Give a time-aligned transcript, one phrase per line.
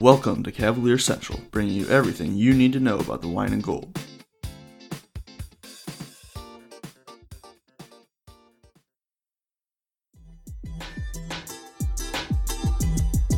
[0.00, 3.62] Welcome to Cavalier Central, bringing you everything you need to know about the wine and
[3.62, 3.96] gold.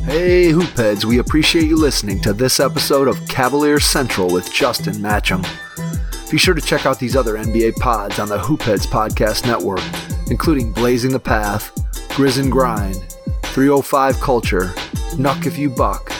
[0.05, 5.45] Hey, Hoopheads, we appreciate you listening to this episode of Cavalier Central with Justin Matcham.
[6.31, 9.83] Be sure to check out these other NBA pods on the Hoopheads Podcast Network,
[10.31, 11.71] including Blazing the Path,
[12.09, 12.95] Grizz and Grind,
[13.43, 14.73] 305 Culture,
[15.17, 16.11] Nuck If You Buck,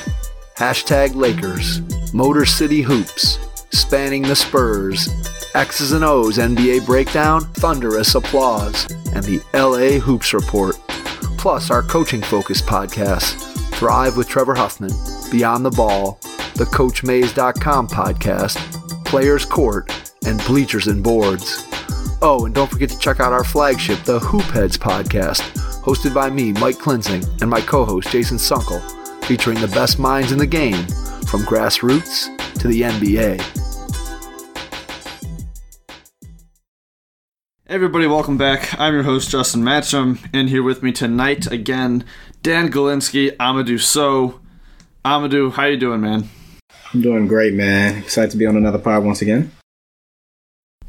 [0.57, 1.81] Hashtag Lakers,
[2.15, 3.37] Motor City Hoops,
[3.71, 5.07] Spanning the Spurs,
[5.53, 10.75] X's and O's NBA Breakdown, Thunderous Applause, and the LA Hoops Report.
[11.37, 13.43] Plus, our coaching focused podcasts
[13.75, 14.89] Thrive with Trevor Huffman,
[15.29, 16.17] Beyond the Ball,
[16.55, 21.67] the CoachMaze.com podcast, Players Court, and Bleachers and Boards.
[22.23, 25.41] Oh, and don't forget to check out our flagship, the Hoopheads podcast,
[25.83, 28.96] hosted by me, Mike Klinzing, and my co host, Jason Sunkel,
[29.27, 30.87] featuring the best minds in the game
[31.27, 33.43] from grassroots to the NBA.
[37.67, 38.79] Everybody, welcome back.
[38.79, 42.05] I'm your host, Justin Matcham, and here with me tonight again,
[42.41, 44.39] Dan Galinsky, Amadou So.
[45.03, 46.29] Amadou, how you doing, man?
[46.93, 47.97] I'm doing great, man.
[47.97, 49.51] Excited to be on another pod once again.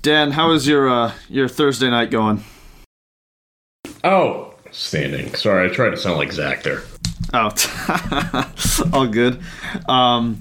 [0.03, 2.45] Dan, how is your uh, your Thursday night going?
[4.05, 5.35] Oh, standing.
[5.35, 6.85] Sorry, I tried to sound like Zach there.
[7.33, 7.51] Oh,
[8.93, 9.41] all good.
[9.89, 10.41] Um,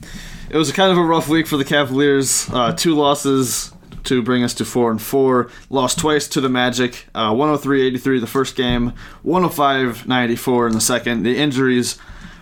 [0.50, 2.50] it was kind of a rough week for the Cavaliers.
[2.50, 3.74] Uh, two losses
[4.06, 5.50] to bring us to four and four.
[5.70, 7.08] Lost twice to the Magic.
[7.14, 8.94] Uh, 103-83 the first game.
[9.26, 11.24] 105-94 in the second.
[11.24, 11.98] The injuries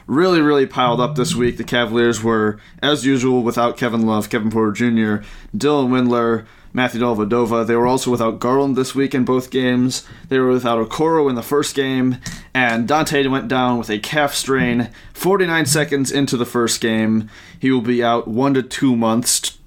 [0.06, 1.58] really, really piled up this week.
[1.58, 5.26] The Cavaliers were, as usual, without Kevin Love, Kevin Porter Jr.,
[5.58, 7.66] Dylan Windler, Matthew Dellavedova.
[7.66, 10.06] They were also without Garland this week in both games.
[10.28, 12.18] They were without Okoro in the first game,
[12.54, 17.30] and Dante went down with a calf strain 49 seconds into the first game.
[17.58, 19.58] He will be out one to two months.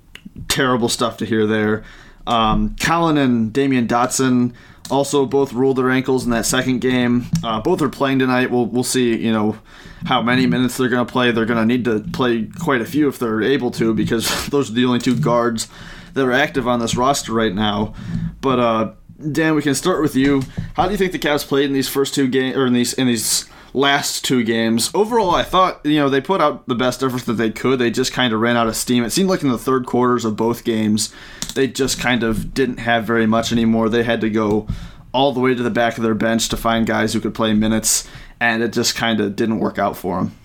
[0.48, 1.82] Terrible stuff to hear there.
[2.26, 4.52] Um, Collin and Damyean Dotson
[4.90, 7.24] also both rolled their ankles in that second game.
[7.42, 8.50] Uh, both are playing tonight.
[8.50, 9.16] We'll we'll see.
[9.16, 9.58] You know
[10.06, 11.30] how many minutes they're going to play.
[11.30, 14.70] They're going to need to play quite a few if they're able to because those
[14.70, 15.68] are the only two guards
[16.14, 17.94] that are active on this roster right now.
[18.40, 18.92] But uh,
[19.32, 20.42] Dan, we can start with you.
[20.74, 22.92] How do you think the Cavs played in these first two games or in these
[22.92, 24.90] in these last two games?
[24.94, 27.78] Overall, I thought you know they put out the best effort that they could.
[27.78, 29.04] They just kind of ran out of steam.
[29.04, 31.12] It seemed like in the third quarters of both games,
[31.54, 33.88] they just kind of didn't have very much anymore.
[33.88, 34.68] They had to go
[35.12, 37.52] all the way to the back of their bench to find guys who could play
[37.54, 38.08] minutes,
[38.40, 40.36] and it just kind of didn't work out for them.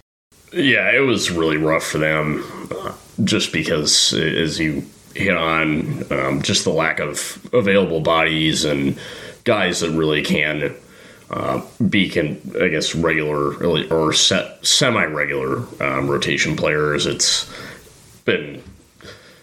[0.51, 2.93] Yeah, it was really rough for them, uh,
[3.23, 8.97] just because as you hit on um, just the lack of available bodies and
[9.43, 10.73] guys that really can
[11.29, 17.05] uh, be can I guess regular or set semi-regular um, rotation players.
[17.05, 17.51] It's
[18.25, 18.63] been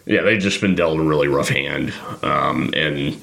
[0.07, 3.21] yeah they've just been dealt a really rough hand um, and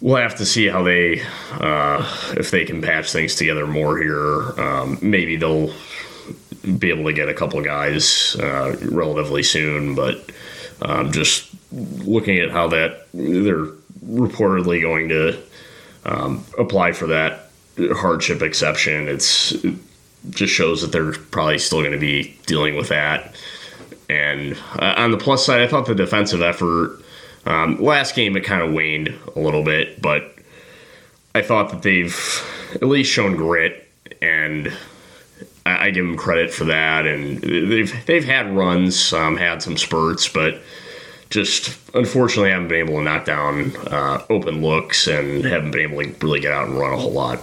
[0.00, 1.22] we'll have to see how they
[1.52, 4.58] uh, if they can patch things together more here.
[4.60, 5.72] Um, maybe they'll
[6.78, 10.30] be able to get a couple guys uh, relatively soon, but
[10.82, 13.66] um, just looking at how that they're
[14.04, 15.40] reportedly going to
[16.04, 19.74] um, apply for that hardship exception, it's it
[20.30, 23.34] just shows that they're probably still going to be dealing with that.
[24.08, 27.00] And uh, on the plus side, I thought the defensive effort
[27.46, 30.34] um, last game it kind of waned a little bit, but
[31.34, 32.16] I thought that they've
[32.74, 33.88] at least shown grit,
[34.20, 34.72] and
[35.64, 37.06] I, I give them credit for that.
[37.06, 40.60] And they've they've had runs, um, had some spurts, but
[41.30, 46.02] just unfortunately haven't been able to knock down uh, open looks and haven't been able
[46.02, 47.40] to really get out and run a whole lot.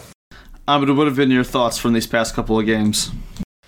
[0.67, 3.09] Um, what have been your thoughts from these past couple of games?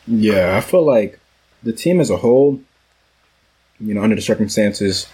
[0.05, 1.17] Yeah, I feel like
[1.63, 2.59] the team as a whole,
[3.79, 5.07] you know, under the circumstances,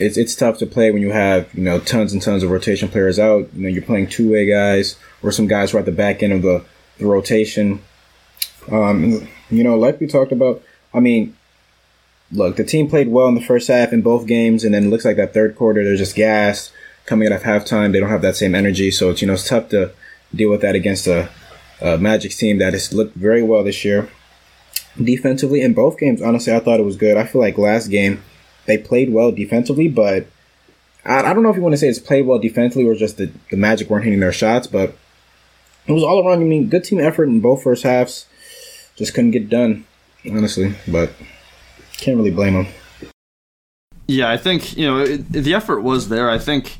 [0.00, 2.88] it's it's tough to play when you have you know tons and tons of rotation
[2.88, 3.48] players out.
[3.54, 6.22] You know, you're playing two way guys or some guys who are at the back
[6.22, 6.64] end of the,
[6.98, 7.82] the rotation.
[8.70, 10.62] Um, you know, like we talked about.
[10.92, 11.36] I mean,
[12.32, 14.88] look, the team played well in the first half in both games, and then it
[14.88, 16.72] looks like that third quarter they're just gassed
[17.06, 17.92] coming out of halftime.
[17.92, 19.92] They don't have that same energy, so it's you know it's tough to
[20.34, 21.28] deal with that against a,
[21.80, 24.08] a Magic's team that has looked very well this year.
[25.00, 27.16] Defensively in both games, honestly, I thought it was good.
[27.16, 28.22] I feel like last game
[28.70, 30.26] they played well defensively, but
[31.04, 33.16] I, I don't know if you want to say it's played well defensively or just
[33.16, 34.96] the, the Magic weren't hitting their shots, but
[35.86, 36.40] it was all around.
[36.40, 38.26] I mean, good team effort in both first halves.
[38.96, 39.86] Just couldn't get done,
[40.26, 41.10] honestly, but
[41.96, 42.66] can't really blame them.
[44.06, 46.28] Yeah, I think you know it, the effort was there.
[46.28, 46.78] I think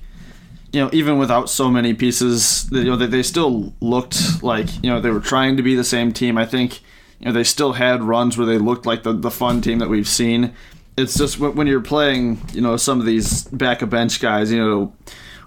[0.72, 4.90] you know even without so many pieces, you know they, they still looked like you
[4.90, 6.36] know they were trying to be the same team.
[6.36, 6.80] I think
[7.20, 9.88] You know, they still had runs where they looked like the, the fun team that
[9.88, 10.52] we've seen.
[10.96, 14.58] It's just when, you're playing, you know, some of these back of bench guys, you
[14.58, 14.92] know,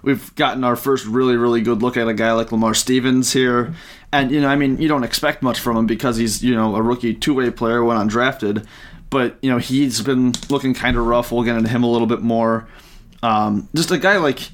[0.02, 3.74] we've gotten our first really, really good look at a guy like Lamar Stevens here.
[4.12, 6.76] And, you know, I mean, you don't expect much from him because he's, you know,
[6.76, 8.66] a rookie two way player when undrafted.
[9.10, 11.30] But, you know, he's been looking kind of rough.
[11.30, 12.68] We'll get into him a little bit more.
[13.22, 14.50] Um, just a guy like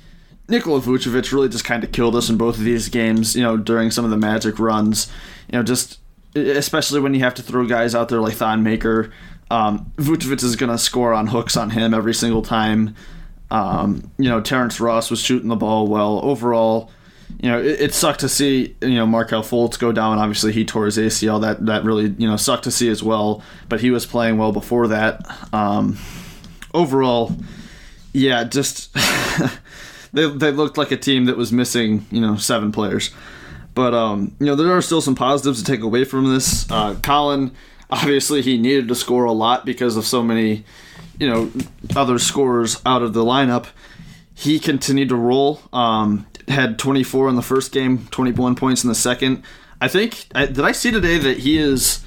[0.49, 3.57] Nikola Vucevic really just kind of killed us in both of these games, you know,
[3.57, 5.11] during some of the Magic runs.
[5.51, 5.99] You know, just
[6.35, 9.13] especially when you have to throw guys out there like Thon Maker.
[9.51, 12.95] Um, Vucevic is going to score on hooks on him every single time.
[13.51, 16.21] Um, you know, Terrence Ross was shooting the ball well.
[16.23, 16.91] Overall,
[17.41, 20.19] you know, it, it, sucked to see you know Markelle Fultz go down.
[20.19, 21.41] Obviously, he tore his ACL.
[21.41, 23.43] That that really you know sucked to see as well.
[23.69, 25.27] But he was playing well before that.
[25.53, 25.99] Um,
[26.73, 27.35] overall,
[28.13, 28.95] yeah, just
[30.13, 33.11] they they looked like a team that was missing you know seven players.
[33.75, 36.71] But um, you know, there are still some positives to take away from this.
[36.71, 37.53] Uh, Collin,
[37.91, 40.65] obviously, he needed to score a lot because of so many
[41.19, 41.51] you know
[41.95, 43.67] other scorers out of the lineup.
[44.35, 45.61] He continued to roll.
[45.73, 49.45] Um, had 24 in the first game, 21 points in the second.
[49.81, 52.05] I think did I see today that he is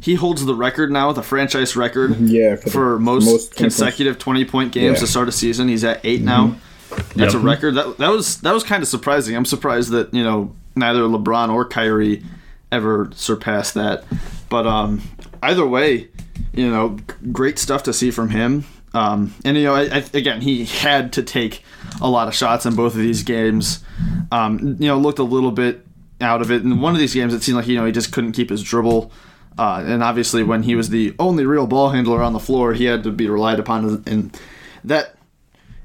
[0.00, 2.16] he holds the record now, the franchise record.
[2.20, 5.00] Yeah, for, for most, most, consecutive 20 point games yeah.
[5.00, 5.68] to start a season.
[5.68, 6.48] He's at 8 now.
[6.48, 7.18] Mm-hmm.
[7.18, 7.34] That's yep.
[7.34, 7.74] a record.
[7.76, 9.36] That that was that was kind of surprising.
[9.36, 12.24] I'm surprised that, you know, neither LeBron or Kyrie
[12.72, 14.04] ever surpassed that.
[14.50, 15.00] But um
[15.42, 16.08] either way,
[16.52, 16.98] you know,
[17.32, 18.64] great stuff to see from him.
[18.92, 21.62] Um, and you know, I, I, again, he had to take
[22.00, 23.84] a lot of shots in both of these games.
[24.32, 25.86] Um, you know, looked a little bit
[26.20, 26.62] out of it.
[26.62, 28.62] In one of these games, it seemed like you know he just couldn't keep his
[28.62, 29.12] dribble.
[29.58, 32.84] Uh, and obviously, when he was the only real ball handler on the floor, he
[32.84, 34.32] had to be relied upon in
[34.84, 35.14] that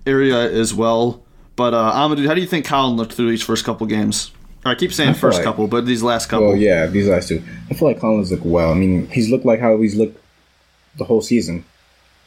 [0.07, 1.23] area as well.
[1.55, 4.31] But uh, Amadou, how do you think Collin looked through these first couple games?
[4.65, 6.47] I keep saying I first like, couple, but these last couple.
[6.47, 7.43] Well, yeah, these last two.
[7.69, 8.71] I feel like Collin's looked well.
[8.71, 10.19] I mean, he's looked like how he's looked
[10.97, 11.63] the whole season.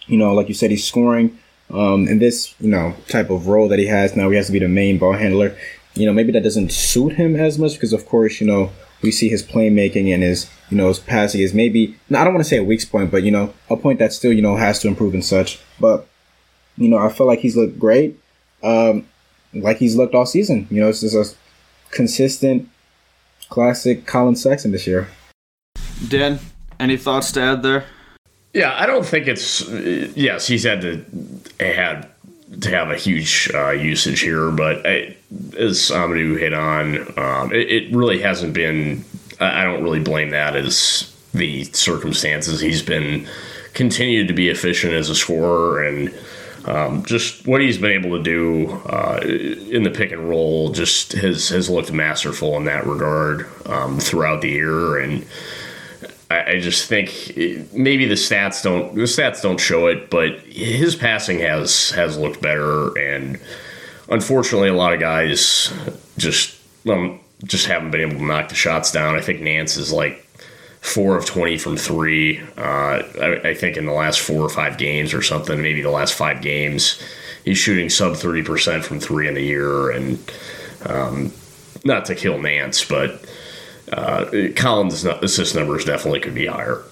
[0.06, 1.38] You know, like you said, he's scoring.
[1.70, 4.52] Um, in this, you know, type of role that he has now, he has to
[4.52, 5.55] be the main ball handler.
[5.94, 8.70] You know, maybe that doesn't suit him as much because, of course, you know,
[9.02, 12.44] we see his playmaking and his, you know, his passing is maybe, I don't want
[12.44, 14.79] to say a weak point, but, you know, a point that still, you know, has
[14.81, 15.61] to improve and such.
[15.79, 16.06] But,
[16.76, 18.19] you know, I feel like he's looked great,
[18.62, 19.06] um,
[19.52, 20.69] like he's looked all season.
[20.70, 21.25] You know, it's just a
[21.90, 22.69] consistent,
[23.49, 25.08] classic Collin Sexton this year.
[26.08, 26.38] Dan,
[26.79, 27.85] any thoughts to add there?
[28.55, 29.69] Yeah, I don't think it's.
[29.69, 31.05] Yes, he's had to
[31.61, 32.08] had
[32.61, 35.17] to have a huge uh, usage here, but I,
[35.58, 39.05] as Amadou hit on, um, it, it, really hasn't been.
[39.38, 42.61] I don't really blame that as the circumstances.
[42.61, 43.29] He's been
[43.75, 46.14] continued to be efficient as a scorer and.
[46.65, 51.13] Um, just what he's been able to do uh, in the pick and roll just
[51.13, 55.25] has has looked masterful in that regard um, throughout the year, and
[56.31, 57.33] I, just think
[57.73, 62.43] maybe the stats don't the stats don't show it, but his passing has has looked
[62.43, 63.41] better, and
[64.11, 65.73] unfortunately, a lot of guys
[66.19, 66.57] just
[66.89, 69.15] um, just haven't been able to knock the shots down.
[69.15, 70.28] I think Nance is like
[70.81, 72.41] four of 20 from three.
[72.57, 75.91] Uh, I, I, think in the last four or five games or something, maybe the
[75.91, 77.03] last five games,
[77.45, 79.91] he's shooting sub 30% from three in the year.
[79.91, 80.19] And
[80.87, 81.33] um,
[81.85, 83.25] not to kill Nance, but
[83.93, 84.27] uh,
[84.57, 86.83] Collin's assist numbers definitely could be higher.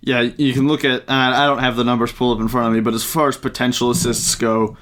[0.00, 1.04] Yeah, you can look at.
[1.08, 3.36] I don't have the numbers pulled up in front of me, but as far as
[3.36, 4.76] potential assists go,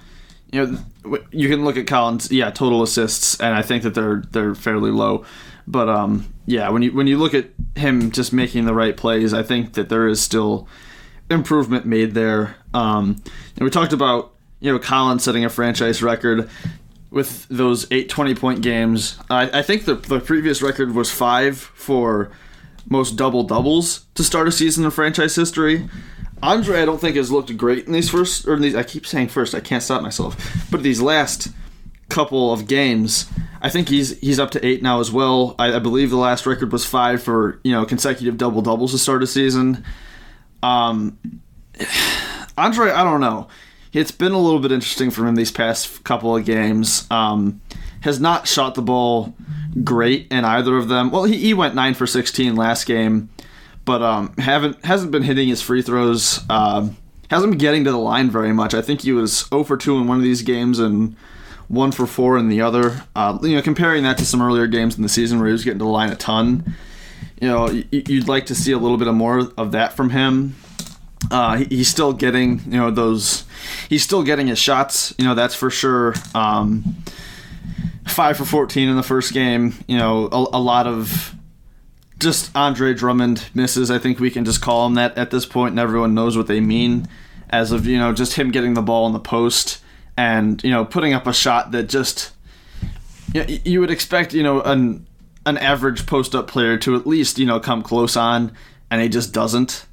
[0.50, 2.33] you know, you can look at Collins.
[2.33, 5.26] Yeah, total assists, and I think that they're they're fairly low.
[5.67, 9.33] But um, yeah, when you when you look at him just making the right plays,
[9.33, 10.69] I think that there is still
[11.31, 12.57] improvement made there.
[12.75, 13.23] Um,
[13.57, 16.49] and we talked about you know Collins setting a franchise record
[17.11, 19.19] with those eight 20 point games.
[19.29, 22.31] I, I think the, the previous record was five for
[22.88, 25.88] most double doubles to start a season in franchise history.
[26.43, 28.75] Andre, I don't think has looked great in these first, or these.
[28.75, 29.55] I keep saying first.
[29.55, 30.67] I can't stop myself.
[30.71, 31.49] But these last
[32.11, 33.31] couple of games,
[33.62, 35.55] I think he's he's up to eight now as well.
[35.59, 38.99] I, I believe the last record was five for you know consecutive double doubles to
[38.99, 39.85] start a season.
[40.62, 41.19] Um,
[42.59, 43.49] Andre, I don't know
[43.93, 47.07] it's been a little bit interesting for him these past couple of games.
[47.11, 47.61] Um,
[48.02, 49.35] has not shot the ball
[49.85, 51.11] great in either of them.
[51.11, 53.29] Well, he, he went nine for sixteen last game,
[53.85, 56.40] but um, haven't hasn't been hitting his free throws.
[56.49, 56.97] Um,
[57.31, 58.75] hasn't been getting to the line very much.
[58.75, 61.14] I think he was 0 for 2 in one of these games and
[61.71, 63.05] 1 for 4 in the other.
[63.15, 65.62] Uh, you know, comparing that to some earlier games in the season where he was
[65.62, 66.75] getting to the line a ton.
[67.41, 70.57] You know, you'd like to see a little bit of more of that from him.
[71.31, 73.45] Uh, he's still getting, you know, those.
[73.89, 75.15] He's still getting his shots.
[75.17, 76.15] You know, that's for sure.
[76.35, 76.97] Um,
[78.09, 79.75] five for fourteen in the first game.
[79.87, 81.35] You know, a, a lot of
[82.19, 83.91] just Andre Drummond misses.
[83.91, 86.47] I think we can just call him that at this point, and everyone knows what
[86.47, 87.07] they mean.
[87.49, 89.81] As of you know, just him getting the ball in the post
[90.21, 92.33] and you know putting up a shot that just
[93.33, 95.07] you, know, you would expect you know an
[95.47, 98.53] an average post up player to at least you know come close on,
[98.91, 99.87] and he just doesn't.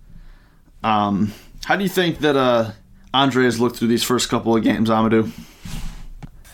[0.84, 2.72] Um, how do you think that uh,
[3.14, 5.32] Andre has looked through these first couple of games, Amadou?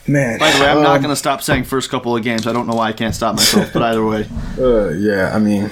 [0.07, 2.45] Man, By the way, I'm um, not going to stop saying first couple of games.
[2.45, 4.27] I don't know why I can't stop myself, but either way,
[4.59, 5.71] Uh, yeah, I mean,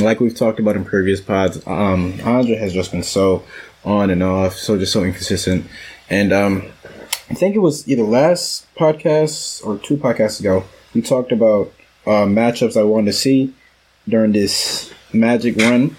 [0.00, 3.44] like we've talked about in previous pods, um, Andre has just been so
[3.84, 5.66] on and off, so just so inconsistent.
[6.12, 6.62] And um,
[7.30, 10.64] I think it was either last podcast or two podcasts ago,
[10.94, 11.72] we talked about
[12.06, 13.54] uh, matchups I wanted to see
[14.06, 15.96] during this Magic run.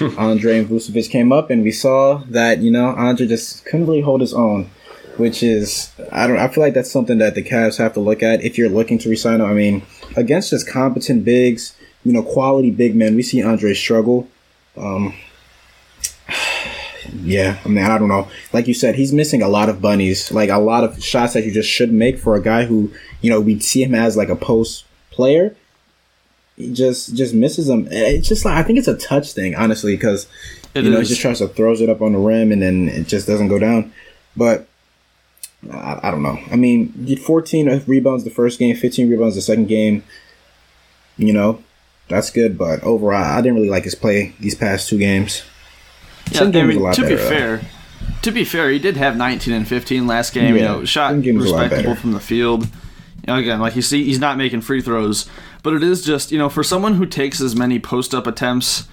[0.16, 4.00] Andre and Vucevic came up, and we saw that you know Andre just couldn't really
[4.00, 4.70] hold his own
[5.18, 8.22] which is I don't I feel like that's something that the Cavs have to look
[8.22, 9.46] at if you're looking to resign him.
[9.46, 9.82] I mean,
[10.16, 14.28] against just competent bigs, you know, quality big men, we see Andre struggle.
[14.76, 15.14] Um,
[17.22, 18.28] yeah, I mean, I don't know.
[18.52, 21.44] Like you said, he's missing a lot of bunnies, like a lot of shots that
[21.44, 24.28] you just should make for a guy who, you know, we see him as like
[24.28, 25.54] a post player.
[26.56, 27.86] He just just misses them.
[27.90, 30.26] It's just like I think it's a touch thing, honestly, because
[30.74, 33.06] you know he just tries to throws it up on the rim and then it
[33.06, 33.92] just doesn't go down.
[34.36, 34.66] But
[35.70, 36.38] I, I don't know.
[36.50, 40.02] I mean, he 14 rebounds the first game, 15 rebounds the second game.
[41.16, 41.62] You know,
[42.08, 42.58] that's good.
[42.58, 45.42] But overall, I didn't really like his play these past two games.
[46.32, 47.28] Yeah, I mean, to be better, though.
[47.28, 47.60] fair,
[48.22, 50.56] to be fair, he did have 19 and 15 last game.
[50.56, 52.64] you know, shot second game was a lot respectable from the field.
[52.64, 55.28] You know, again, like you see, he's not making free throws,
[55.62, 58.88] but it is just you know for someone who takes as many post up attempts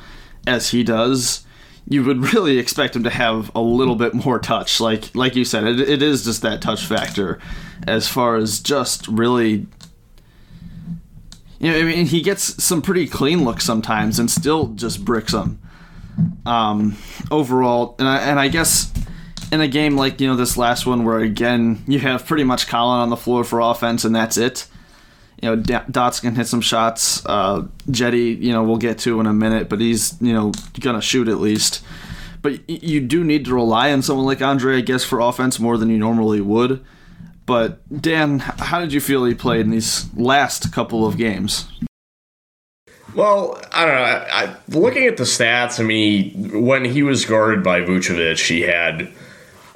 [0.46, 1.46] as he does,
[1.88, 4.80] you would really expect him to have a little bit more touch.
[4.80, 7.40] Like like you said, it, it is just that touch factor,
[7.88, 9.68] as far as just really.
[11.58, 15.32] You know, I mean, he gets some pretty clean looks sometimes, and still just bricks
[15.32, 15.60] them
[16.46, 16.98] um,
[17.32, 18.92] overall, and I, and I guess
[19.52, 22.68] in a game like you know this last one, where again you have pretty much
[22.68, 24.68] Collin on the floor for offense, and that's it.
[25.42, 27.26] You know, Dots can hit some shots.
[27.26, 31.02] Uh, Cedi, you know, we'll get to in a minute, but he's you know gonna
[31.02, 31.84] shoot at least.
[32.42, 35.78] But you do need to rely on someone like Andre, I guess, for offense more
[35.78, 36.86] than you normally would.
[37.48, 41.68] But Dan, how did you feel he played in these last couple of games?
[43.16, 44.02] Well, I don't know.
[44.02, 48.62] I, I, looking at the stats, I mean, when he was guarded by Vucevic, he
[48.62, 49.10] had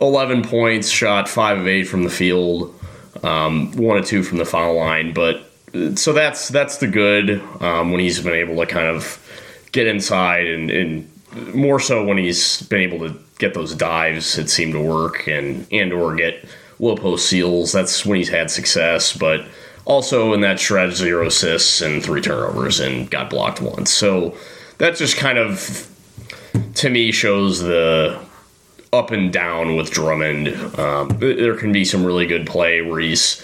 [0.01, 2.77] 11 points, shot 5 of 8 from the field,
[3.24, 5.13] um, 1 of 2 from the foul line.
[5.13, 5.50] But
[5.96, 9.24] so that's that's the good um, when he's been able to kind of
[9.72, 14.50] get inside and, and more so when he's been able to get those dives, that
[14.50, 16.43] seem to work and and or get
[16.79, 17.72] low post seals.
[17.72, 19.46] That's when he's had success, but
[19.89, 23.91] also in that stretch, zero assists and three turnovers and got blocked once.
[23.91, 24.38] So
[24.77, 25.89] that just kind of
[26.75, 28.17] to me shows the
[28.93, 30.50] up and down with Drummond.
[30.79, 33.43] Um, there can be some really good play where he's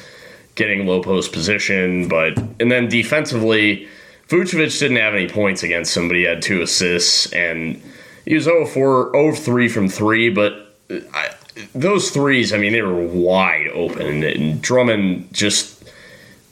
[0.54, 3.88] getting low post position, but and then defensively,
[4.30, 7.82] Vucevic didn't have any points against him, but he had two assists and
[8.26, 11.34] he was 0 4, 0 3 from three, but I,
[11.74, 15.75] those threes, I mean, they were wide open, and Drummond just.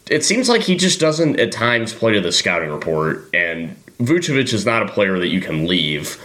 [0.09, 4.53] It seems like he just doesn't at times play to the scouting report, and Vucevic
[4.53, 6.21] is not a player that you can leave,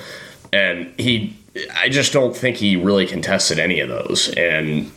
[0.52, 1.37] and he.
[1.75, 4.90] I just don't think he really contested any of those, and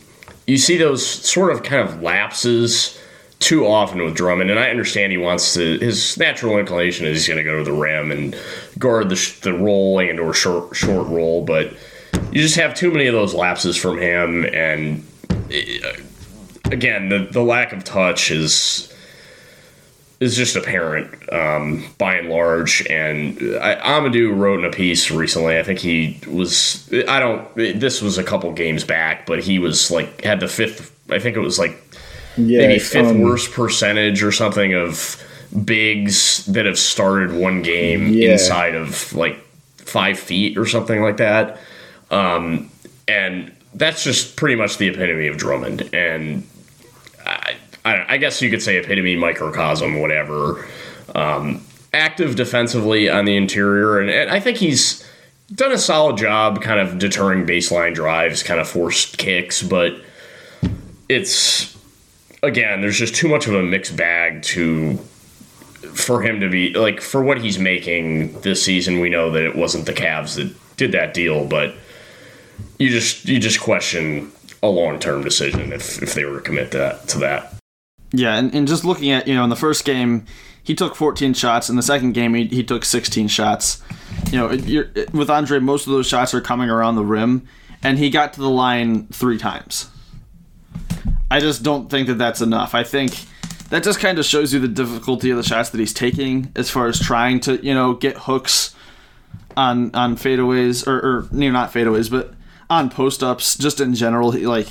[0.46, 2.98] you see those sort of kind of lapses
[3.38, 5.78] too often with Drummond, and I understand he wants to.
[5.78, 8.36] His natural inclination is he's going to go to the rim and
[8.78, 11.72] guard the the roll and or short short roll, but
[12.32, 15.92] you just have too many of those lapses from him, and uh,
[16.70, 18.88] again, the the lack of touch is
[20.20, 22.86] is just apparent um, by and large.
[22.88, 25.58] And I, Amadou wrote in a piece recently.
[25.58, 26.88] I think he was.
[27.08, 27.54] I don't.
[27.56, 30.90] This was a couple games back, but he was like had the fifth.
[31.10, 31.76] I think it was like
[32.36, 35.20] Yeah, maybe fifth um, worst percentage or something of
[35.64, 38.32] bigs that have started one game Yeah.
[38.32, 39.36] inside of like
[39.76, 41.58] five feet or something like that.
[42.10, 42.70] Um,
[43.08, 45.90] and that's just pretty much the epitome of Drummond.
[45.92, 46.46] And
[47.84, 50.66] I, I, guess you could say epitome, microcosm, whatever.
[51.14, 55.06] Um, active defensively on the interior, and, and I think he's
[55.54, 60.00] done a solid job kind of deterring baseline drives, kind of forced kicks, but
[61.08, 61.76] it's
[62.42, 64.96] again, there's just too much of a mixed bag to
[65.94, 69.00] for him to be like for what he's making this season.
[69.00, 71.74] We know that it wasn't the Cavs that did that deal, but
[72.78, 76.70] you just you just question a long term decision if if they were to commit
[76.72, 77.54] that to that.
[78.12, 80.26] Yeah, and, and just looking at, you know, in the first game,
[80.62, 81.68] he took 14 shots.
[81.68, 83.82] In the second game, he, he took 16 shots.
[84.30, 87.48] You know, it, with Andre, most of those shots are coming around the rim,
[87.82, 89.90] and he got to the line three times.
[91.30, 92.74] I just don't think that that's enough.
[92.74, 93.14] I think
[93.70, 96.68] that just kind of shows you the difficulty of the shots that he's taking as
[96.68, 98.74] far as trying to, you know, get hooks
[99.56, 102.34] on on fadeaways or, or you know, not fadeaways, but
[102.68, 103.56] on post ups.
[103.56, 104.68] Just in general, he, like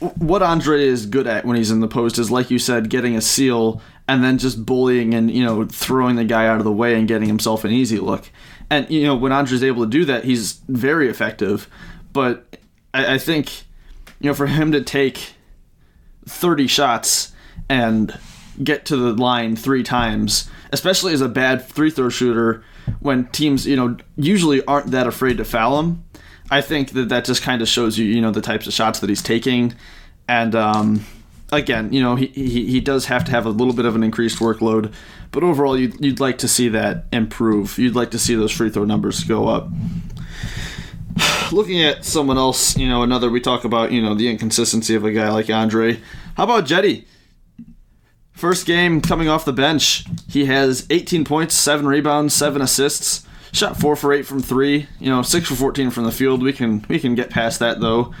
[0.00, 3.16] what Andre is good at when he's in the post is, like you said, getting
[3.16, 6.72] a seal and then just bullying and you know throwing the guy out of the
[6.72, 8.30] way and getting himself an easy look.
[8.70, 11.68] And you know when Andre's able to do that, he's very effective.
[12.12, 12.58] But
[12.92, 13.64] I, I think
[14.20, 15.34] you know for him to take
[16.26, 17.32] thirty shots
[17.68, 18.18] and
[18.62, 22.62] get to the line three times, especially as a bad free throw shooter,
[23.00, 26.04] when teams you know usually aren't that afraid to foul him.
[26.50, 29.00] I think that that just kind of shows you you know the types of shots
[29.00, 29.74] that he's taking,
[30.28, 31.04] and um,
[31.52, 34.02] again you know he, he he does have to have a little bit of an
[34.02, 34.92] increased workload,
[35.32, 37.78] but overall you'd, you'd like to see that improve.
[37.78, 39.68] You'd like to see those free throw numbers go up.
[41.52, 45.04] Looking at someone else, you know, another we talk about, you know, the inconsistency of
[45.04, 46.00] a guy like Andre.
[46.36, 47.04] How about Cedi?
[48.32, 53.26] First game coming off the bench, he has 18 points, 7 rebounds, 7 assists.
[53.56, 56.42] Shot 4 for 8 from 3, you know, 6 for 14 from the field.
[56.42, 58.12] We can we can get past that though.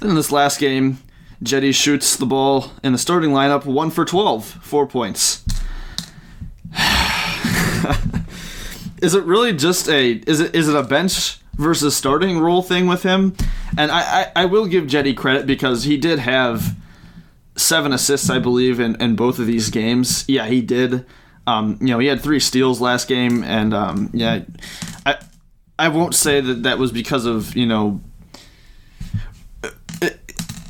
[0.00, 0.98] Then in this last game,
[1.44, 5.44] Cedi shoots the ball in the starting lineup 1 for 12, 4 points.
[9.00, 12.88] is it really just a is it is it a bench versus starting role thing
[12.88, 13.36] with him?
[13.78, 16.74] And I, I, I will give Cedi credit because he did have
[17.54, 20.24] seven assists, I believe, in, in both of these games.
[20.26, 21.06] Yeah, he did.
[21.46, 24.44] Um, you know, he had three steals last game, and um, yeah,
[25.04, 25.18] I
[25.78, 28.00] I won't say that that was because of you know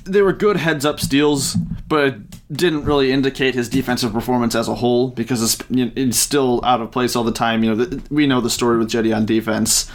[0.04, 1.54] they were good heads up steals,
[1.88, 5.93] but it didn't really indicate his defensive performance as a whole because it's, you know,
[5.97, 7.64] it's still out of place all the time.
[7.64, 9.91] You know, the, we know the story with Cedi on defense.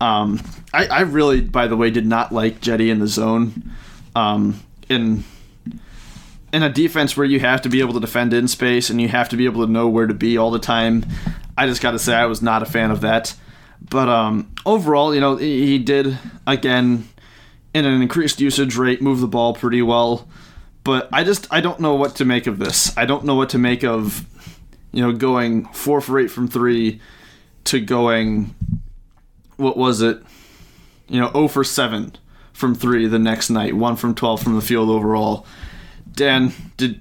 [0.00, 0.40] Um,
[0.72, 3.70] I, I really, by the way, did not like Cedi in the zone.
[4.16, 5.24] Um, in
[6.52, 9.08] in a defense where you have to be able to defend in space and you
[9.08, 11.04] have to be able to know where to be all the time,
[11.56, 13.34] I just got to say I was not a fan of that.
[13.80, 17.08] But um, overall, you know, he did again
[17.74, 20.28] in an increased usage rate move the ball pretty well.
[20.84, 22.96] But I just I don't know what to make of this.
[22.96, 24.26] I don't know what to make of
[24.92, 27.00] you know going four for eight from three
[27.64, 28.54] to going
[29.56, 30.22] what was it
[31.08, 32.12] you know 0 for 7
[32.52, 35.46] from 3 the next night 1 from 12 from the field overall
[36.14, 37.00] Dan, did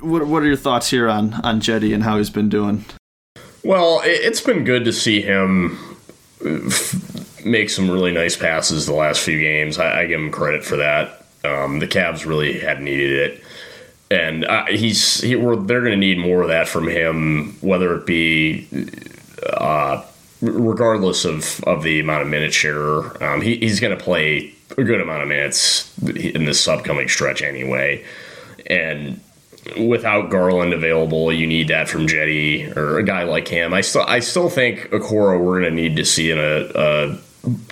[0.00, 2.84] what what are your thoughts here on on Cedi and how he's been doing?
[3.62, 5.78] Well, it's been good to see him
[7.44, 9.78] make some really nice passes the last few games.
[9.78, 11.24] I, I give him credit for that.
[11.44, 13.44] Um, the Cavs really had needed it,
[14.10, 18.06] and uh, he's he, they're going to need more of that from him, whether it
[18.06, 18.68] be.
[19.52, 20.02] Uh,
[20.40, 24.84] regardless of, of the amount of minute share, um, he, he's going to play a
[24.84, 28.04] good amount of minutes in this upcoming stretch anyway.
[28.66, 29.20] And
[29.78, 33.72] without Garland available, you need that from Cedi or a guy like him.
[33.72, 37.18] I still I still think Okoro we're going to need to see in a, a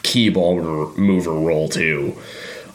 [0.02, 0.60] key ball
[0.96, 2.16] mover role too.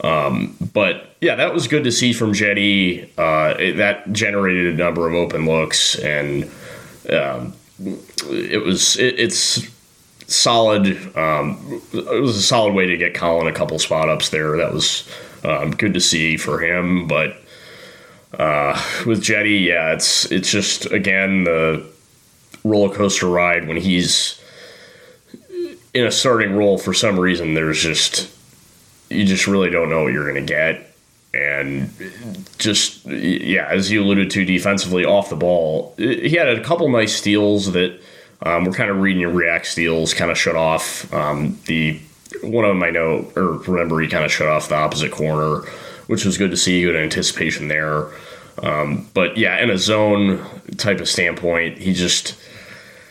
[0.03, 3.09] Um, but yeah, that was good to see from Cedi.
[3.17, 6.43] Uh, it, that generated a number of open looks, and
[7.09, 7.53] um,
[8.29, 9.67] it was it, it's
[10.27, 11.17] solid.
[11.17, 14.57] Um, it was a solid way to get Collin a couple spot ups there.
[14.57, 15.09] That was
[15.43, 17.07] um, good to see for him.
[17.07, 17.41] But
[18.37, 21.85] uh, with Cedi, yeah, it's it's just again the
[22.63, 24.41] roller coaster ride when he's
[25.93, 27.53] in a starting role for some reason.
[27.53, 28.29] There's just
[29.09, 30.83] you just really don't know what you're going to get.
[31.33, 31.91] And
[32.57, 37.15] just yeah, as you alluded to, defensively off the ball, he had a couple nice
[37.15, 37.99] steals that
[38.41, 41.99] um, we're kind of reading your react steals, kind of shut off um, the
[42.43, 45.61] one of them I know or remember he kind of shut off the opposite corner,
[46.07, 46.83] which was good to see.
[46.83, 48.07] Good anticipation there.
[48.61, 50.43] Um, but yeah, in a zone
[50.77, 52.37] type of standpoint, he just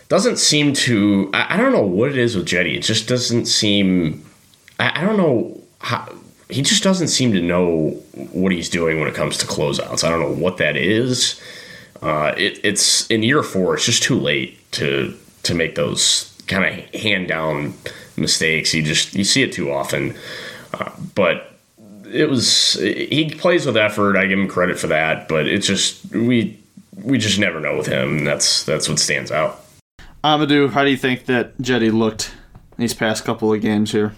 [0.08, 1.30] doesn't seem to.
[1.32, 2.76] I, I, don't know what it is with Cedi.
[2.76, 4.24] It just doesn't seem.
[4.78, 6.12] I, I don't know how.
[6.48, 7.90] He just doesn't seem to know
[8.32, 10.04] what he's doing when it comes to closeouts.
[10.04, 11.40] I don't know what that is.
[12.02, 13.74] Uh, it, it's in year four.
[13.74, 17.74] It's just too late to to make those kind of hand down
[18.16, 18.74] mistakes.
[18.74, 20.14] You just you see it too often.
[20.72, 21.52] Uh, but
[22.12, 24.16] it was he plays with effort.
[24.16, 25.28] I give him credit for that.
[25.28, 26.58] But it's just we
[27.02, 28.24] we just never know with him.
[28.24, 29.62] That's that's what stands out.
[30.24, 32.34] Amadou, how do you think that Cedi looked
[32.76, 34.14] these past couple of games here?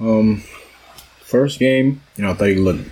[0.00, 0.42] Um,
[1.20, 2.88] first game, you know, I thought he looked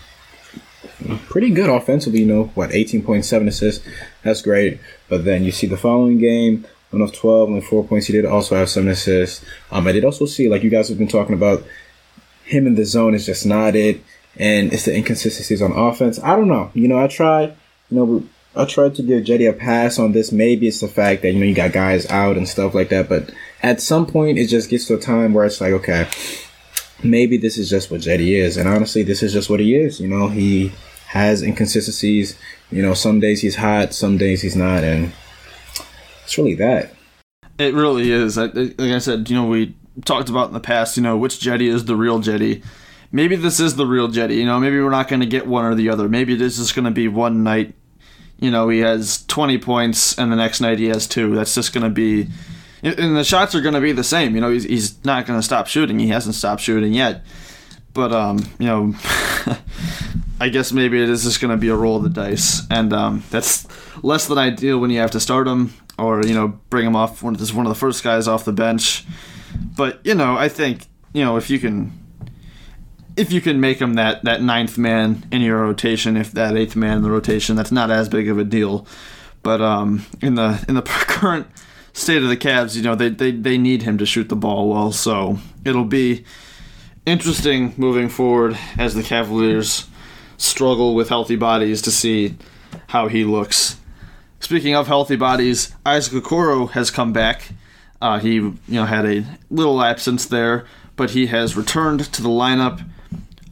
[1.26, 2.20] pretty good offensively.
[2.20, 3.86] You know, what 18.7 assists,
[4.22, 4.78] that's great.
[5.08, 8.06] But then you see the following game, one of 12, only four points.
[8.06, 9.44] He did also have seven assists.
[9.70, 11.64] Um, I did also see, like you guys have been talking about,
[12.44, 14.00] him in the zone is just not it,
[14.36, 16.22] and it's the inconsistencies on offense.
[16.22, 16.70] I don't know.
[16.74, 17.56] You know, I tried.
[17.90, 18.24] You know,
[18.56, 20.30] I tried to give Cedi a pass on this.
[20.30, 23.08] Maybe it's the fact that you know you got guys out and stuff like that.
[23.08, 26.08] But at some point, it just gets to a time where it's like, okay,
[27.02, 28.56] maybe this is just what Cedi is.
[28.56, 30.00] And honestly, this is just what he is.
[30.00, 30.72] You know, he
[31.08, 32.38] has inconsistencies.
[32.74, 35.12] You know, some days he's hot, some days he's not, and
[36.24, 36.92] it's really that.
[37.58, 38.36] It really is.
[38.36, 40.96] I, like I said, you know, we talked about in the past.
[40.96, 42.64] You know, which Cedi is the real Cedi.
[43.12, 44.36] Maybe this is the real Cedi.
[44.36, 46.08] You know, maybe we're not going to get one or the other.
[46.08, 47.74] Maybe this is going to be one night
[48.38, 51.34] you know, he has 20 points and the next night he has two.
[51.34, 52.28] That's just going to be.
[52.82, 54.34] And the shots are going to be the same.
[54.34, 55.98] You know, he's, he's not going to stop shooting.
[55.98, 57.24] He hasn't stopped shooting yet.
[57.94, 58.94] But, um, you know,
[60.40, 62.62] I guess maybe it is just going to be a roll of the dice.
[62.70, 63.66] And um, that's
[64.02, 67.22] less than ideal when you have to start him or, you know, bring him off
[67.22, 69.04] one, one of the first guys off the bench.
[69.76, 72.04] But, you know, I think, you know, if you can
[73.16, 76.76] if you can make him that that ninth man in your rotation, if that eighth
[76.76, 78.86] man in the rotation, that's not as big of a deal.
[79.42, 81.46] But um, in the in the current
[81.92, 84.68] state of the Cavs, you know they, they they need him to shoot the ball
[84.68, 84.92] well.
[84.92, 86.24] So it'll be
[87.06, 89.86] interesting moving forward as the Cavaliers
[90.44, 92.36] struggle with healthy bodies to see
[92.88, 93.78] how he looks.
[94.40, 97.50] Speaking of healthy bodies, Isaac Okoro has come back.
[98.00, 102.28] Uh, he you know had a little absence there, but he has returned to the
[102.28, 102.84] lineup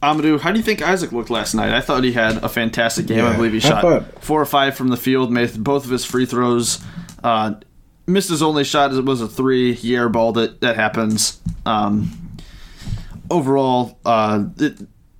[0.03, 1.71] Amadou, how do you think Isaac looked last night?
[1.71, 3.19] I thought he had a fantastic game.
[3.19, 4.21] Yeah, I believe he shot thought...
[4.21, 6.83] four or five from the field, made both of his free throws.
[7.23, 7.53] Uh,
[8.05, 8.91] missed his only shot.
[8.91, 9.73] as It was a three.
[9.73, 10.59] He airballed it.
[10.59, 11.39] That happens.
[11.65, 12.37] Um,
[13.31, 14.77] overall, uh, it,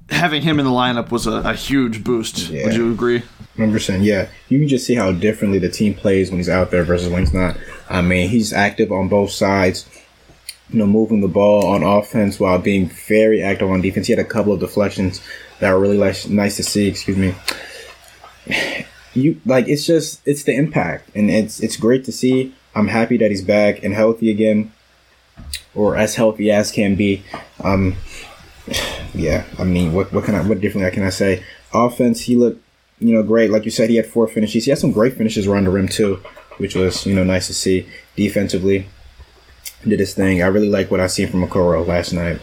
[0.09, 2.49] having him in the lineup was a, a huge boost.
[2.49, 2.65] Yeah.
[2.65, 3.23] Would you agree?
[3.57, 4.03] 100%.
[4.03, 4.29] Yeah.
[4.49, 7.21] You can just see how differently the team plays when he's out there versus when
[7.21, 7.57] he's not.
[7.89, 9.87] I mean, he's active on both sides
[10.73, 14.07] you know, moving the ball on offense while being very active on defense.
[14.07, 15.21] He had a couple of deflections
[15.59, 16.87] that were really nice, nice to see.
[16.87, 17.35] Excuse me.
[19.13, 22.55] You like it's just it's the impact, and it's it's great to see.
[22.73, 24.71] I'm happy that he's back and healthy again,
[25.75, 27.23] or as healthy as can be.
[27.63, 27.95] Um,
[29.13, 31.43] yeah, I mean, what what can I what differently can I say?
[31.73, 32.63] Offense, he looked
[32.99, 33.51] you know great.
[33.51, 34.65] Like you said, he had four finishes.
[34.65, 36.21] He had some great finishes around the rim too,
[36.57, 37.87] which was you know nice to see.
[38.15, 38.87] Defensively,
[39.87, 40.41] did his thing.
[40.41, 42.39] I really like what I seen from Okoro last night.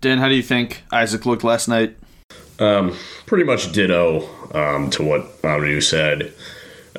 [0.00, 1.96] Dan, how do you think Isaac looked last night?
[2.58, 6.32] Um, pretty much ditto um, to what Amadou said.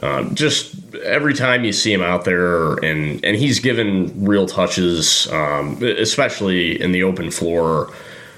[0.02, 5.28] Um, just every time you see him out there, and and he's given real touches,
[5.32, 7.92] um, especially in the open floor.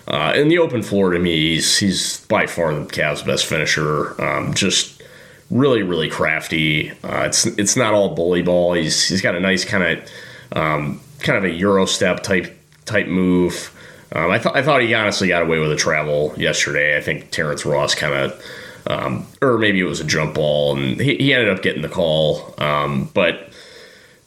[0.08, 4.20] Uh, in the open floor, to me, he's he's by far the Cavs' best finisher.
[4.22, 5.02] Um, just
[5.50, 6.92] really, really crafty.
[7.04, 8.74] Uh, it's it's not all bully ball.
[8.74, 10.10] He's he's got a nice kind of
[10.54, 13.78] um, kind of a Euro step type type move.
[14.14, 16.98] Um, I thought I thought he honestly got away with a travel yesterday.
[16.98, 18.44] I think Terrence Ross kind of,
[18.88, 21.90] um, or maybe it was a jump ball, and he, he ended up getting the
[21.90, 22.54] call.
[22.58, 23.50] Um, but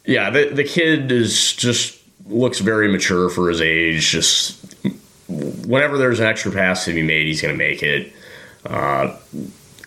[0.05, 4.09] yeah, the the kid is just looks very mature for his age.
[4.09, 4.75] Just
[5.67, 8.11] whenever there's an extra pass to be made, he's going to make it.
[8.65, 9.15] Uh,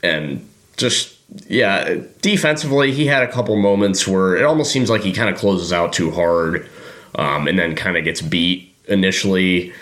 [0.02, 5.12] and just yeah, defensively, he had a couple moments where it almost seems like he
[5.12, 6.68] kind of closes out too hard
[7.16, 9.72] um, and then kind of gets beat initially,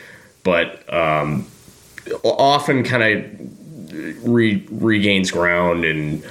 [0.42, 1.46] but um,
[2.24, 6.24] often kind of re- regains ground and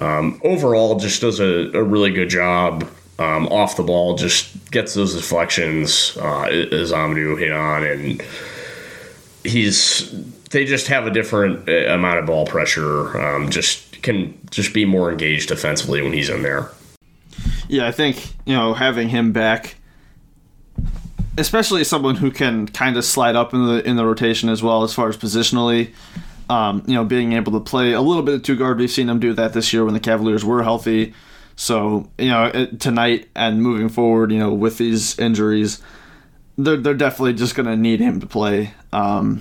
[0.00, 4.16] um, overall just does a, a really good job um, off the ball.
[4.16, 8.22] Just gets those deflections uh, as Amadou hit on, and
[9.44, 10.10] he's
[10.50, 13.20] they just have a different uh, amount of ball pressure.
[13.20, 16.70] Um, just can just be more engaged defensively when he's in there.
[17.68, 19.76] Yeah, I think you know having him back
[21.38, 24.82] especially someone who can kind of slide up in the in the rotation as well
[24.82, 25.92] as far as positionally.
[26.50, 28.78] Um, you know, being able to play a little bit of two guard.
[28.78, 31.14] We've seen him do that this year when the Cavaliers were healthy.
[31.56, 35.80] So you know, tonight and moving forward, you know, with these injuries,
[36.58, 38.74] they're they're definitely just going to need him to play.
[38.92, 39.40] Um,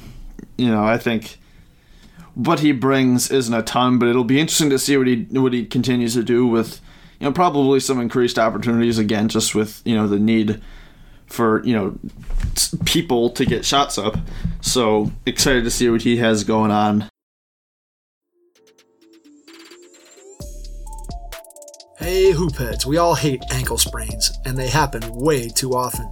[0.57, 1.37] you know, I think
[2.35, 5.53] what he brings isn't a ton, but it'll be interesting to see what he what
[5.53, 6.79] he continues to do with
[7.19, 10.61] you know probably some increased opportunities again, just with you know the need
[11.27, 11.97] for you know
[12.85, 14.17] people to get shots up.
[14.61, 17.09] So excited to see what he has going on.
[21.97, 26.11] Hey, hoopheads, we all hate ankle sprains, and they happen way too often.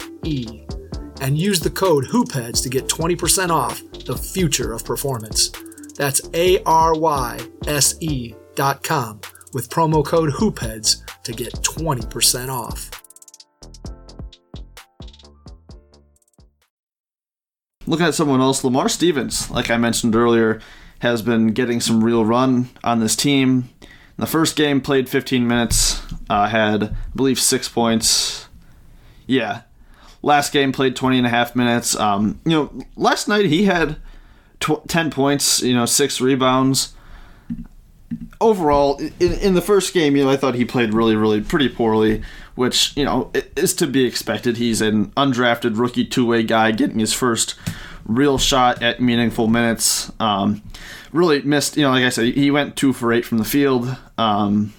[0.23, 0.63] E,
[1.21, 5.51] and use the code HoopHeads to get 20% off the future of performance.
[5.95, 9.21] That's A R Y S E dot com
[9.53, 12.89] with promo code HoopHeads to get 20% off.
[17.87, 20.61] Looking at someone else, Lamar Stevens, like I mentioned earlier,
[20.99, 23.69] has been getting some real run on this team.
[23.81, 28.47] In the first game, played 15 minutes, uh, had, I believe, six points.
[29.25, 29.63] Yeah.
[30.23, 31.95] Last game, played 20 and a half minutes.
[31.95, 33.97] Um, you know, last night he had
[34.59, 36.93] tw- 10 points, you know, six rebounds.
[38.39, 41.69] Overall, in, in the first game, you know, I thought he played really, really pretty
[41.69, 42.21] poorly,
[42.55, 44.57] which, you know, is to be expected.
[44.57, 47.55] He's an undrafted rookie two way guy getting his first
[48.05, 50.11] real shot at meaningful minutes.
[50.19, 50.61] Um,
[51.11, 53.95] really missed, you know, like I said, he went two for eight from the field.
[54.17, 54.73] Um,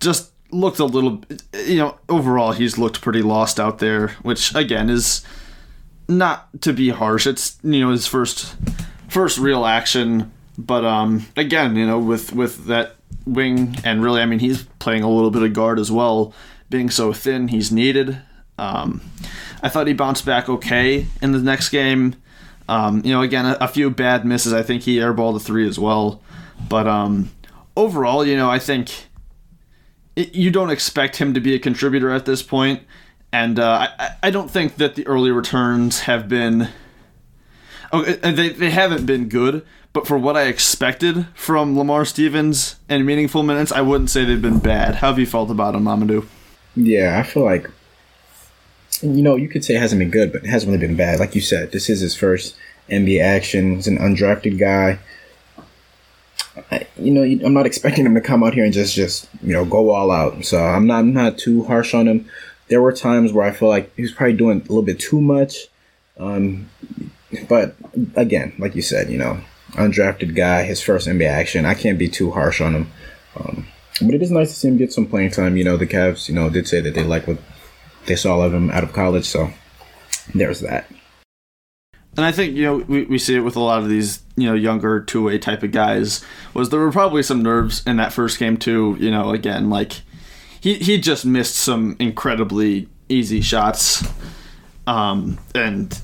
[0.00, 1.22] just looked a little,
[1.66, 5.24] you know, overall he's looked pretty lost out there, which again is
[6.08, 7.26] not to be harsh.
[7.26, 8.56] It's you know his first
[9.08, 14.26] first real action, but um, again, you know, with with that wing and really, I
[14.26, 16.34] mean, he's playing a little bit of guard as well.
[16.70, 18.18] Being so thin, he's needed.
[18.58, 19.02] Um,
[19.62, 22.14] I thought he bounced back okay in the next game.
[22.68, 24.52] Um, you know, again, a, a, few bad misses.
[24.52, 26.22] I think he airballed a three as well.
[26.68, 27.30] But um,
[27.76, 29.08] overall, you know, I think
[30.16, 32.82] it, you don't expect him to be a contributor at this point,
[33.32, 36.68] and uh, I, I don't think that the early returns have been.
[37.92, 43.04] Oh, they, they haven't been good, but for what I expected from Lamar Stevens and
[43.04, 44.96] meaningful minutes, I wouldn't say they've been bad.
[44.96, 46.26] How have you felt about him, Mamadou?
[46.74, 47.68] Yeah, I feel like
[49.02, 51.18] you know, you could say it hasn't been good, but it hasn't really been bad.
[51.18, 52.56] Like you said, this is his first
[52.88, 53.74] NBA action.
[53.76, 54.98] He's an undrafted guy.
[56.96, 59.64] You know, I'm not expecting him to come out here and just, just you know,
[59.64, 60.44] go all out.
[60.44, 62.28] So I'm not, I'm not too harsh on him.
[62.68, 65.20] There were times where I feel like he was probably doing a little bit too
[65.20, 65.68] much.
[66.18, 66.68] Um,
[67.48, 67.74] but
[68.16, 69.40] again, like you said, you know,
[69.72, 71.64] undrafted guy, his first NBA action.
[71.64, 72.92] I can't be too harsh on him.
[73.36, 73.66] Um,
[74.00, 75.56] but it is nice to see him get some playing time.
[75.56, 77.38] You know, the Cavs, you know, did say that they like what
[78.06, 79.24] they saw of him out of college.
[79.24, 79.50] So
[80.34, 80.90] there's that.
[82.16, 84.46] And I think you know we, we see it with a lot of these you
[84.46, 86.24] know younger two way type of guys.
[86.54, 88.96] Was there were probably some nerves in that first game too.
[88.98, 90.02] You know, again like
[90.60, 94.06] he he just missed some incredibly easy shots,
[94.86, 96.00] um, and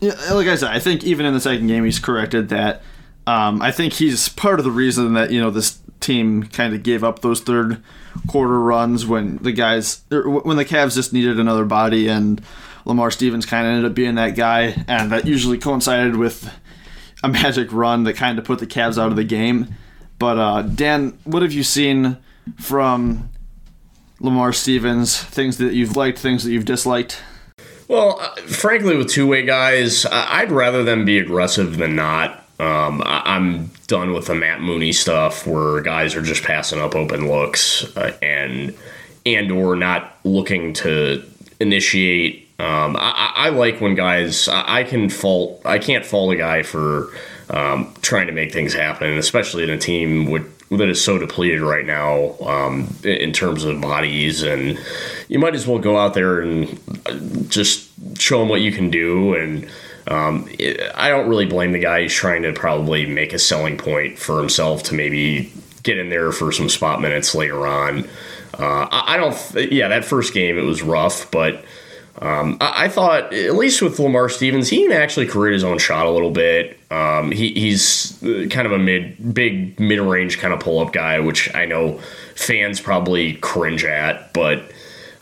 [0.00, 2.82] like I said, I think even in the second game he's corrected that.
[3.26, 6.82] Um, I think he's part of the reason that you know this team kind of
[6.82, 7.82] gave up those third
[8.26, 12.40] quarter runs when the guys when the Cavs just needed another body and
[12.84, 16.50] Lamar Stevens kind of ended up being that guy and that usually coincided with
[17.22, 19.74] a magic run that kind of put the Cavs out of the game.
[20.18, 22.16] But uh, Dan, what have you seen
[22.58, 23.30] from
[24.20, 25.20] Lamar Stevens?
[25.22, 27.22] Things that you've liked, things that you've disliked?
[27.86, 32.44] Well, uh, frankly, with two way guys, I'd rather them be aggressive than not.
[32.60, 36.94] Um, I- am done with the Matt Mooney stuff where guys are just passing up
[36.94, 38.74] open looks uh, and
[39.24, 41.22] and or not looking to
[41.60, 42.47] initiate.
[42.60, 47.08] Um, I, I, like when guys I, can fault I can't fault a guy for
[47.50, 51.62] um, trying to make things happen, especially in a team with that is so depleted
[51.62, 54.78] right now um, in terms of bodies, and
[55.28, 57.14] you might as well go out there and uh,
[57.48, 59.68] just show them what you can do and
[60.08, 60.48] um,
[60.94, 62.02] I don't really blame the guy.
[62.02, 66.32] He's trying to probably make a selling point for himself to maybe get in there
[66.32, 68.08] for some spot minutes later on.
[68.58, 69.70] Uh, I, I, don't.
[69.70, 71.62] Yeah, that first game it was rough, but
[72.20, 76.06] um, I, I, thought at least with Lamar Stevens, he actually create his own shot
[76.06, 76.78] a little bit.
[76.90, 78.18] Um, he, he's
[78.50, 81.98] kind of a mid, big mid range kind of pull up guy, which I know
[82.34, 84.72] fans probably cringe at, but.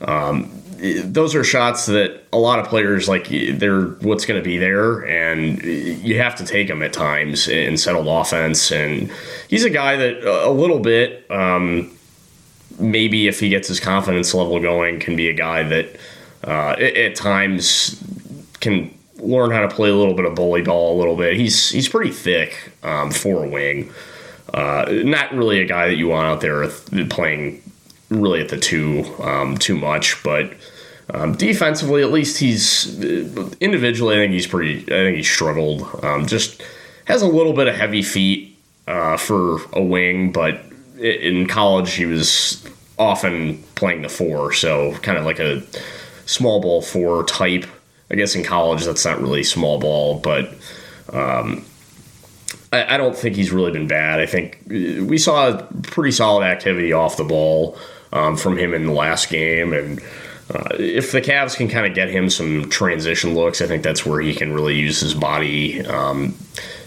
[0.01, 4.59] Um, those are shots that a lot of players like they're what's going to be
[4.59, 9.11] there and you have to take them at times in settled offense and
[9.49, 11.97] he's a guy that a little bit um,
[12.79, 15.97] maybe if he gets his confidence level going can be a guy that
[16.47, 18.03] uh, at, times
[18.61, 21.71] can learn how to play a little bit of bully ball a little bit he's
[21.71, 23.93] he's pretty thick um, for a wing
[24.55, 26.69] uh, not really a guy that you want out there
[27.09, 27.63] playing
[28.11, 30.53] really at the two um, too much, but
[31.13, 33.01] um, defensively, at least he's
[33.61, 34.17] individually.
[34.17, 34.83] I think he's pretty.
[34.85, 35.89] I think he struggled.
[36.03, 36.63] Um, just
[37.07, 40.65] has a little bit of heavy feet uh, for a wing, but
[40.99, 42.67] in college he was
[42.99, 45.63] often playing the four, so kind of like a
[46.27, 47.67] small ball four type.
[48.11, 50.55] I guess in college that's not really small ball, but
[51.13, 51.65] um,
[52.73, 54.21] I, I, don't think he's really been bad.
[54.21, 57.77] I think we saw pretty solid activity off the ball
[58.13, 60.01] um, from him in the last game, and
[60.55, 64.07] uh, if the Cavs can kind of get him some transition looks, I think that's
[64.07, 65.85] where he can really use his body.
[65.87, 66.37] Um,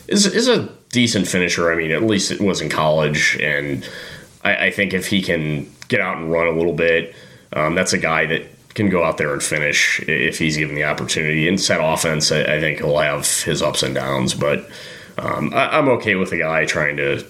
[0.08, 1.72] is is a decent finisher.
[1.72, 3.88] I mean, at least it was in college, and
[4.44, 7.14] I, I think if he can get out and run a little bit,
[7.54, 8.46] um, that's a guy that
[8.80, 11.48] can go out there and finish if he's given the opportunity.
[11.50, 14.70] And set offense, I, I think he'll have his ups and downs, but
[15.18, 17.26] um, I, am okay with the guy trying to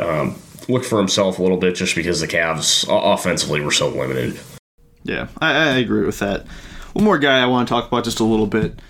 [0.00, 0.36] um,
[0.68, 4.40] look for himself a little bit just because the Cavs offensively were so limited.
[5.04, 6.46] Yeah, I, I agree with that.
[6.94, 8.80] One more guy I want to talk about just a little bit.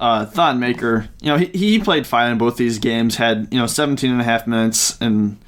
[0.00, 3.58] Uh, Thon Maker, you know, he, he played fine in both these games, had, you
[3.58, 5.38] know, 17 and a half minutes in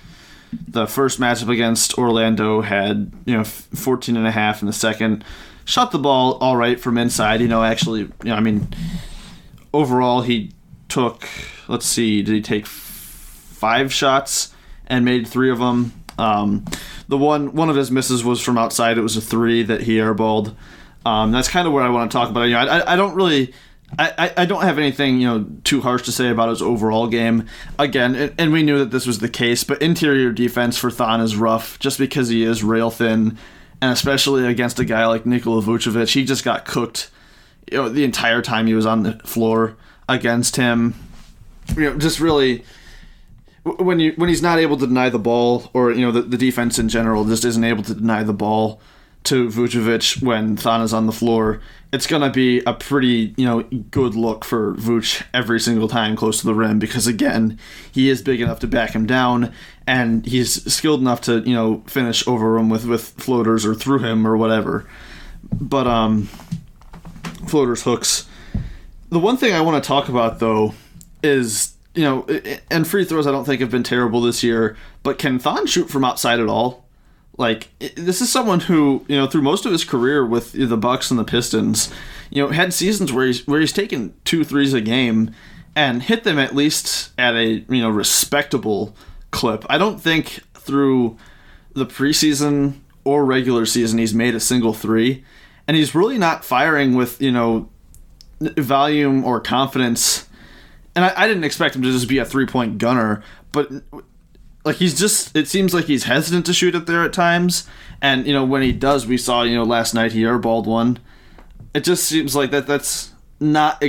[0.68, 5.24] the first matchup against Orlando, had, you know, 14 and a half in the second.
[5.64, 8.68] Shot the ball all right from inside, you know, actually, you know, I mean,
[9.72, 10.52] overall he
[10.88, 11.26] took,
[11.68, 14.54] let's see, did he take five shots
[14.86, 15.92] and made three of them?
[16.18, 16.64] Um,
[17.08, 18.98] the one one of his misses was from outside.
[18.98, 20.54] It was a three that he airballed.
[21.04, 22.42] Um, that's kind of what I want to talk about.
[22.44, 23.52] You know, I, I don't really.
[23.96, 27.46] I, I don't have anything you know too harsh to say about his overall game.
[27.78, 31.20] Again, and, and we knew that this was the case, but interior defense for Thon
[31.20, 33.38] is rough just because he is rail thin,
[33.84, 37.10] and especially against a guy like Nikola Vucevic, he just got cooked.
[37.70, 39.76] You know, the entire time he was on the floor
[40.08, 40.94] against him.
[41.76, 42.64] You know, just really
[43.64, 46.38] when you when he's not able to deny the ball, or you know the, the
[46.38, 48.80] defense in general just isn't able to deny the ball
[49.24, 51.60] to Vucevic when Thon is on the floor,
[51.94, 56.40] it's gonna be a pretty you know good look for Vuce every single time close
[56.40, 57.56] to the rim because again
[57.92, 59.52] he is big enough to back him down
[59.86, 64.00] and he's skilled enough to you know finish over him with with floaters or through
[64.00, 64.88] him or whatever.
[65.52, 66.24] But um,
[67.46, 68.28] floaters hooks.
[69.10, 70.74] The one thing I want to talk about though
[71.22, 72.26] is you know,
[72.72, 74.76] and free throws I don't think have been terrible this year.
[75.04, 76.83] But can Thon shoot from outside at all?
[77.36, 81.10] Like this is someone who you know through most of his career with the Bucks
[81.10, 81.92] and the Pistons,
[82.30, 85.34] you know, had seasons where he's where he's taken two threes a game
[85.74, 88.94] and hit them at least at a you know respectable
[89.30, 89.64] clip.
[89.68, 91.16] I don't think through
[91.72, 95.24] the preseason or regular season he's made a single three,
[95.66, 97.68] and he's really not firing with you know
[98.40, 100.28] volume or confidence
[100.94, 103.70] and I, I didn't expect him to just be a three point gunner, but
[104.64, 107.68] like he's just it seems like he's hesitant to shoot it there at times.
[108.00, 110.98] And you know when he does we saw you know last night he airballed one.
[111.74, 113.82] It just seems like that that's not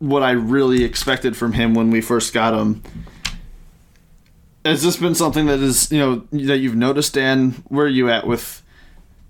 [0.00, 2.82] what i really expected from him when we first got him.
[4.64, 7.62] Has this been something that is you know that you've noticed dan?
[7.68, 8.62] Where are you at with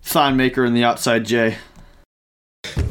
[0.02, 1.58] thon maker and the outside jay?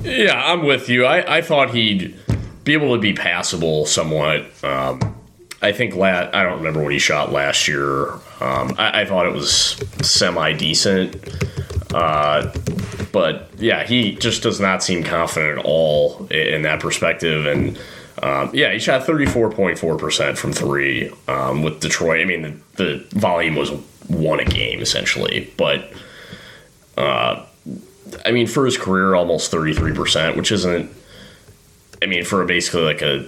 [0.04, 1.06] Yeah i'm with you.
[1.06, 2.17] I, I thought he'd
[2.63, 4.46] be able to be passable somewhat.
[4.63, 5.16] Um,
[5.62, 8.12] I think la- I don't remember what he shot last year.
[8.39, 11.15] Um, I-, I, thought it was semi decent,
[11.93, 12.54] uh,
[13.12, 17.46] but yeah, he just does not seem confident at all in, that perspective.
[17.46, 17.80] And
[18.22, 22.22] um, yeah, he shot thirty four point four percent from three um, with Detroit.
[22.22, 23.72] I mean, the, the, volume was
[24.08, 25.91] one a game essentially, but.
[26.98, 27.43] Uh,
[28.26, 30.89] I mean, for his career, almost 33%, which isn't
[32.02, 33.28] I mean, for basically like a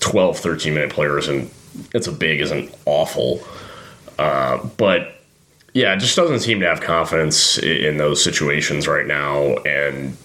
[0.00, 1.52] 12, 13 minute player, isn't
[1.94, 3.42] it's a big isn't awful.
[4.18, 5.14] Uh, but
[5.74, 10.16] yeah, just doesn't seem to have confidence in those situations right now, and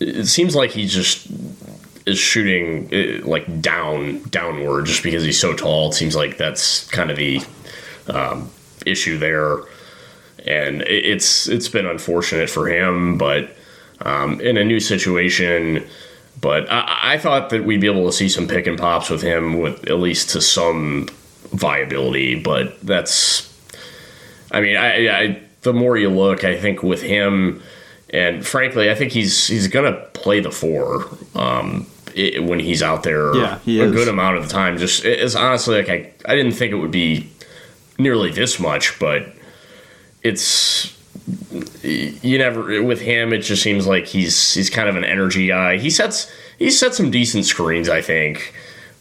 [0.00, 1.28] it seems like he just
[2.06, 2.88] is shooting
[3.22, 5.90] like down downward just because he's so tall.
[5.90, 7.42] It seems like that's kind of the
[8.08, 8.50] um,
[8.84, 9.60] issue there,
[10.46, 13.56] and it's it's been unfortunate for him, but
[14.02, 15.86] um, in a new situation
[16.40, 19.22] but I, I, thought that we'd be able to see some pick and pops with
[19.22, 21.08] him, with at least to some
[21.52, 22.40] viability.
[22.40, 23.52] But that's,
[24.50, 27.62] I mean, I, I the more you look, I think with him,
[28.12, 33.02] and frankly, I think he's he's gonna play the four um, it, when he's out
[33.02, 33.34] there.
[33.36, 33.92] Yeah, he a is.
[33.92, 34.78] good amount of the time.
[34.78, 37.30] Just it's honestly like I I didn't think it would be
[37.98, 39.32] nearly this much, but
[40.22, 40.96] it's
[41.82, 43.32] you never with him.
[43.32, 45.78] It just seems like he's he's kind of an energy guy.
[45.78, 48.54] He sets he sets some decent screens, I think,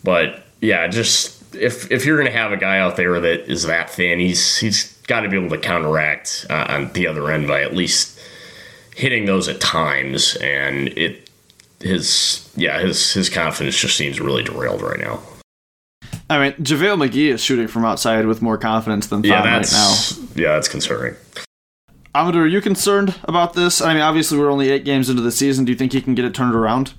[0.03, 3.89] but yeah, just if if you're gonna have a guy out there that is that
[3.89, 7.61] thin, he's he's got to be able to counteract uh, on the other end by
[7.63, 8.19] at least
[8.95, 11.29] hitting those at times, and it
[11.79, 15.19] his yeah his his confidence just seems really derailed right now.
[16.31, 19.65] I mean, JaVale McGee is shooting from outside with more confidence than Thon Yeah, right
[19.65, 20.27] that's now.
[20.35, 21.15] yeah, that's concerning.
[22.19, 23.81] Amadou, are you concerned about this?
[23.81, 25.63] I mean, obviously we're only eight games into the season.
[25.63, 26.93] Do you think he can get it turned around?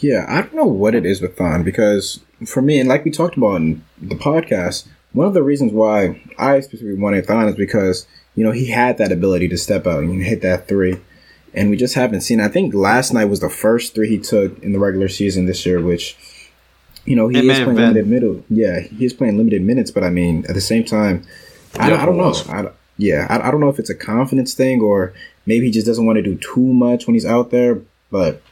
[0.00, 3.10] Yeah, I don't know what it is with Thon because for me, and like we
[3.10, 7.54] talked about in the podcast, one of the reasons why I specifically wanted Thon is
[7.54, 10.98] because you know he had that ability to step out and hit that three,
[11.54, 12.38] and we just haven't seen.
[12.38, 15.64] I think last night was the first three he took in the regular season this
[15.64, 16.18] year, which
[17.06, 18.44] you know he It is playing limited middle.
[18.50, 21.24] Yeah, he is playing limited minutes, but I mean at the same time,
[21.78, 22.34] I, I don't know.
[22.48, 25.12] I, don't- yeah, I, I don't know if it's a confidence thing or
[25.46, 27.80] maybe he just doesn't want to do too much when he's out there,
[28.10, 28.42] but.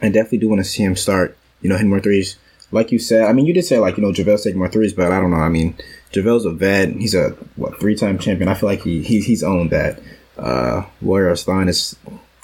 [0.00, 2.36] I definitely do want to see him start, you know, hitting more threes.
[2.70, 4.92] Like you said, I mean, you did say like you know JaVale's taking more threes,
[4.92, 5.38] but I don't know.
[5.38, 5.76] I mean,
[6.12, 6.90] JaVale's a vet.
[6.90, 8.48] He's a what three time champion.
[8.48, 10.00] I feel like he, he he's owned that.
[10.36, 11.96] Uh, whereas Thon is,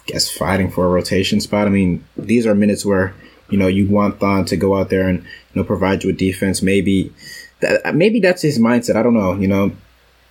[0.07, 1.67] guess, fighting for a rotation spot.
[1.67, 3.15] I mean, these are minutes where
[3.51, 6.19] you know you want Thon to go out there and you know provide you with
[6.19, 6.63] defense.
[6.63, 7.13] Maybe
[7.61, 8.97] that maybe that's his mindset.
[8.97, 9.35] I don't know.
[9.35, 9.73] You know,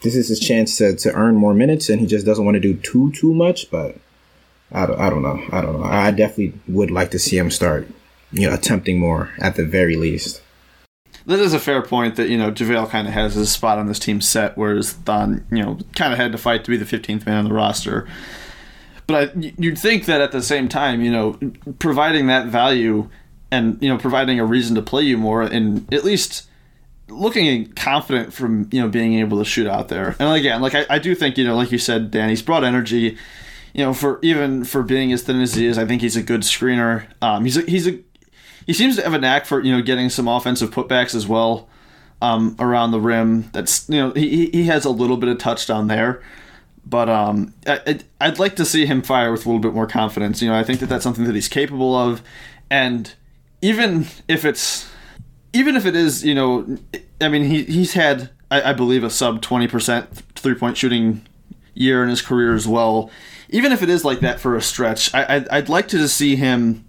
[0.03, 2.61] this is his chance to to earn more minutes, and he just doesn't want to
[2.61, 3.97] do too too much, but.
[4.75, 5.39] I don't, I don't know.
[5.51, 5.85] I don't know.
[5.85, 7.87] I definitely would like to see him start,
[8.31, 10.41] you know, attempting more at the very least.
[11.27, 13.85] That is a fair point that, you know, JaVale kind of has his spot on
[13.85, 16.85] this team set, whereas Thon, you know, kind of had to fight to be the
[16.85, 18.07] 15th man on the roster.
[19.05, 21.39] But I, you'd think that at the same time, you know,
[21.77, 23.09] providing that value
[23.51, 26.47] and, you know, providing a reason to play you more and at least
[27.09, 30.15] looking confident from, you know, being able to shoot out there.
[30.19, 32.63] And again, like I, I do think, you know, like you said, Dan, he's brought
[32.63, 33.17] energy
[33.75, 36.21] you know, for even for being as thin as he is, I think he's a
[36.21, 37.05] good screener.
[37.23, 37.97] Um, he's a, he's a
[38.67, 41.67] he seems to have a knack for you know getting some offensive putbacks as well
[42.21, 43.49] um, around the rim.
[43.51, 46.21] That's you know he he has a little bit of touchdown there,
[46.85, 49.87] but um, I, I'd- I'd like to see him fire with a little bit more
[49.87, 50.39] confidence.
[50.39, 52.21] You know, I think that that's something that he's capable of,
[52.69, 53.11] and
[53.63, 54.87] even if it's
[55.53, 56.77] even if it is, you know,
[57.21, 61.25] I mean, he he's had, I, I believe, a sub twenty percent three point shooting
[61.73, 63.09] year in his career as well.
[63.49, 66.17] Even if it is like that for a stretch, I, I'd, I'd like to just
[66.17, 66.85] see him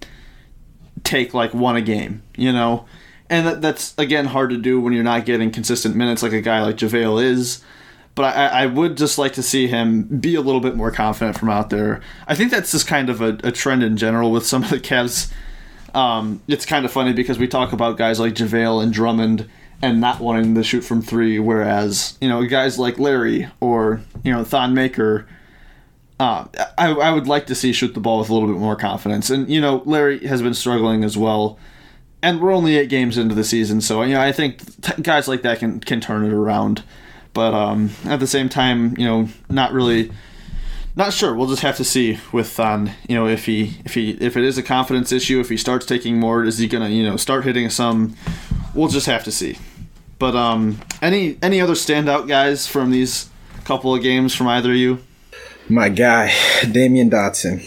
[1.05, 2.87] take like one a game, you know,
[3.29, 6.41] and that, that's again hard to do when you're not getting consistent minutes like a
[6.41, 7.63] guy like JaVale is.
[8.15, 11.37] But I, I would just like to see him be a little bit more confident
[11.37, 12.01] from out there.
[12.29, 14.79] I think that's just kind of a, a trend in general with some of the
[14.79, 15.33] Cavs
[15.95, 19.49] um, it's kind of funny because we talk about guys like JaVale and Drummond
[19.81, 24.33] and not wanting to shoot from three, whereas, you know, guys like Larry or, you
[24.33, 25.27] know, Thon Maker,
[26.19, 26.47] uh,
[26.79, 29.31] I, I would like to see shoot the ball with a little bit more confidence.
[29.31, 31.59] And, you know, Larry has been struggling as well.
[32.23, 35.29] And we're only eight games into the season, so, you know, I think t- guys
[35.29, 36.83] like that can, can turn it around.
[37.35, 40.11] But um, at the same time, you know, not really
[40.97, 41.35] not sure.
[41.35, 42.93] We'll just have to see with Thon.
[43.09, 45.87] You know, if he if he if it is a confidence issue, if he starts
[45.87, 48.17] taking more, is he gonna you know start hitting some?
[48.75, 49.59] We'll just have to see.
[50.19, 53.29] But um, any any other standout guys from these
[53.65, 55.01] couple of games from either of you?
[55.69, 56.29] My guy,
[56.61, 57.65] Damyean Dotson.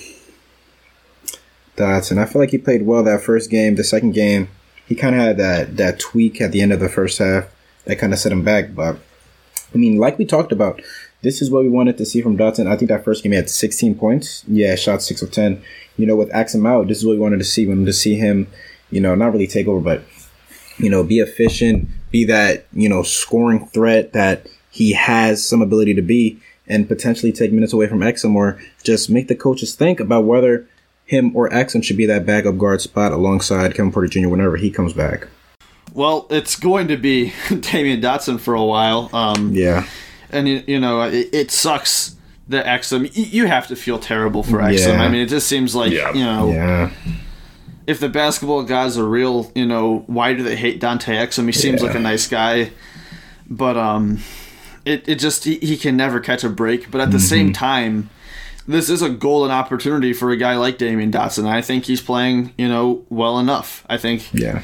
[1.75, 2.17] Dotson.
[2.17, 3.75] I feel like he played well that first game.
[3.75, 4.49] The second game,
[4.87, 7.45] he kind of had that that tweak at the end of the first half
[7.85, 8.73] that kind of set him back.
[8.73, 8.97] But
[9.73, 10.81] I mean, like we talked about,
[11.21, 12.67] this is what we wanted to see from Dotson.
[12.67, 14.43] I think that first game he had 16 points.
[14.47, 15.61] Yeah, shot six of 10.
[15.97, 17.65] You know, with Exum out, this is what we wanted to see.
[17.65, 18.47] We wanted to see him,
[18.91, 20.03] you know, not really take over, but
[20.77, 25.95] you know, be efficient, be that you know scoring threat that he has some ability
[25.95, 29.99] to be, and potentially take minutes away from Exum, or just make the coaches think
[29.99, 30.67] about whether
[31.05, 34.29] him or Exum should be that backup guard spot alongside Kevin Porter Jr.
[34.29, 35.27] whenever he comes back.
[35.93, 39.09] Well, it's going to be Damyean Dotson for a while.
[39.13, 39.87] Um, Yeah,
[40.31, 42.15] and you, you know it, it sucks
[42.49, 43.09] that Exum.
[43.13, 44.93] You have to feel terrible for Exum.
[44.97, 45.01] Yeah.
[45.03, 46.13] I mean, it just seems like Yeah.
[46.13, 46.89] you know yeah,
[47.85, 51.45] if the basketball guys are real, you know, why do they hate Dante Exum?
[51.45, 51.87] He seems Yeah.
[51.87, 52.71] like a nice guy,
[53.49, 54.19] but um,
[54.85, 56.89] it it just he, he can never catch a break.
[56.91, 58.09] But at the same time,
[58.67, 61.47] this is a golden opportunity for a guy like Damyean Dotson.
[61.47, 63.85] I think he's playing, you know, well enough.
[63.89, 64.61] I think yeah,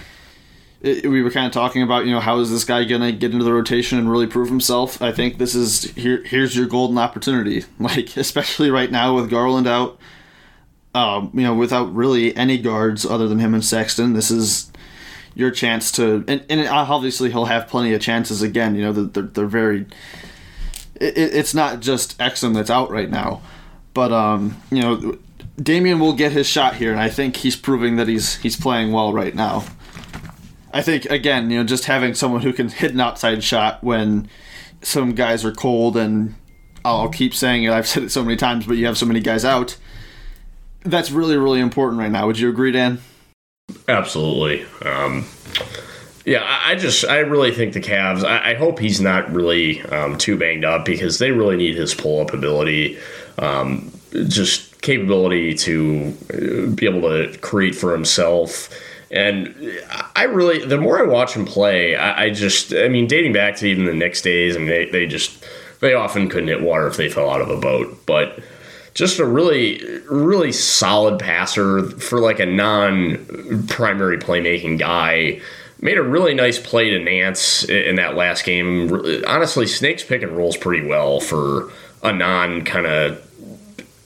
[0.84, 3.32] it, we were kind of talking about, you know, how is this guy gonna get
[3.32, 5.02] into the rotation and really prove himself?
[5.02, 6.22] I think this is here.
[6.24, 7.64] Here's your golden opportunity.
[7.80, 9.98] Like especially right now with Garland out,
[10.94, 14.72] um, you know, without really any guards other than him and Sexton, this is
[15.36, 16.24] your chance to.
[16.28, 18.76] And, and obviously he'll have plenty of chances again.
[18.76, 19.86] You know, they're, they're, very.
[21.00, 23.42] It- it's not just Exum that's out right now,
[23.94, 25.18] but um, you know,
[25.58, 28.92] Damyean will get his shot here, and I think he's proving that he's he's playing
[28.92, 29.66] well right now.
[30.74, 34.28] I think again, you know, just having someone who can hit an outside shot when
[34.82, 36.36] some guys are cold, and
[36.84, 37.72] I'll keep saying it.
[37.72, 39.78] I've said it so many times, but you have so many guys out.
[40.82, 42.28] That's really, really important right now.
[42.28, 43.00] Would you agree, Dan?
[43.88, 44.66] Absolutely.
[44.86, 45.26] Um,
[46.26, 48.24] Yeah, I just I really think the Cavs.
[48.24, 51.94] I, I hope he's not really um, too banged up because they really need his
[51.94, 52.98] pull up ability,
[53.40, 53.92] um,
[54.28, 58.70] just capability to uh, be able to create for himself.
[59.14, 59.80] And
[60.16, 63.55] I really, the more I watch him play, I, I just, I mean, dating back
[63.57, 65.45] to even the Knicks days, and they, they just,
[65.82, 68.05] they often couldn't hit water if they fell out of a boat.
[68.07, 68.39] But
[68.95, 75.41] just a really, really solid passer for like a non primary playmaking guy.
[75.80, 79.24] Made a really nice play to Nance in that last game.
[79.28, 83.22] Honestly, Snakes pick and rolls pretty well for a non kind of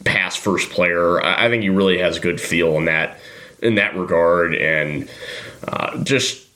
[0.04, 1.22] pass first player.
[1.22, 3.20] I I think he really has a good feel in that
[3.62, 5.10] in that regard, and
[5.68, 6.48] uh, just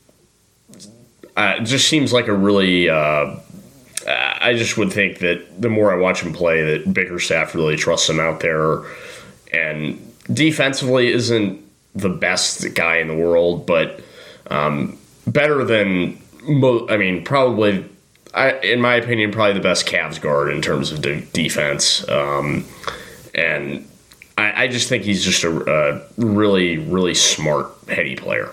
[1.35, 2.89] uh, just seems like a really.
[2.89, 3.35] Uh,
[4.07, 8.09] I just would think that the more I watch him play, that Bickerstaff really trusts
[8.09, 8.81] him out there,
[9.53, 9.99] and
[10.33, 11.61] defensively isn't
[11.93, 14.01] the best guy in the world, but
[14.49, 14.97] um,
[15.27, 17.85] better than mo- I mean, probably.
[18.33, 22.07] I, in my opinion, probably the best Cavs guard in terms of de- defense.
[22.07, 22.63] Um,
[23.35, 23.85] and
[24.41, 28.51] I, I just think he's just a, a really, really smart, heady player.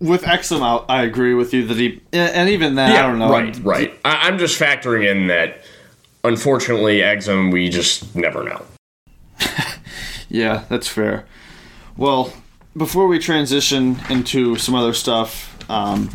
[0.00, 3.30] With Exum out, I agree with you that he, and even then, I don't know.
[3.30, 4.00] Right, right.
[4.04, 5.62] I, I'm just factoring in that,
[6.24, 8.62] unfortunately, Exum, we just never know.
[10.34, 11.26] Yeah, that's fair.
[11.96, 12.32] Well,
[12.76, 16.10] before we transition into some other stuff, um,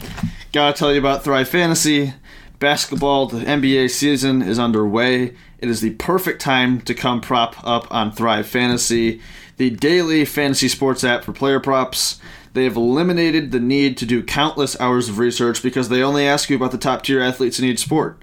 [0.51, 2.13] gotta tell you about Thrive Fantasy.
[2.59, 5.35] Basketball, the NBA season is underway.
[5.61, 9.19] It is the perfect time to come prop up on Thrive Fantasy,
[9.57, 12.19] the daily fantasy sports app for player props.
[12.53, 16.49] They have eliminated the need to do countless hours of research because they only ask
[16.49, 18.17] you about the top tier athletes in each sport.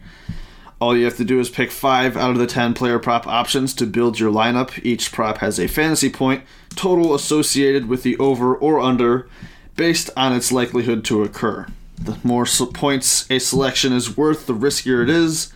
[0.80, 3.74] All you have to do is pick five out of the 10 player prop options
[3.74, 4.82] to build your lineup.
[4.82, 6.42] Each prop has a fantasy point
[6.74, 9.28] total associated with the over or under
[9.76, 11.66] based on its likelihood to occur.
[11.98, 15.52] The more points a selection is worth, the riskier it is.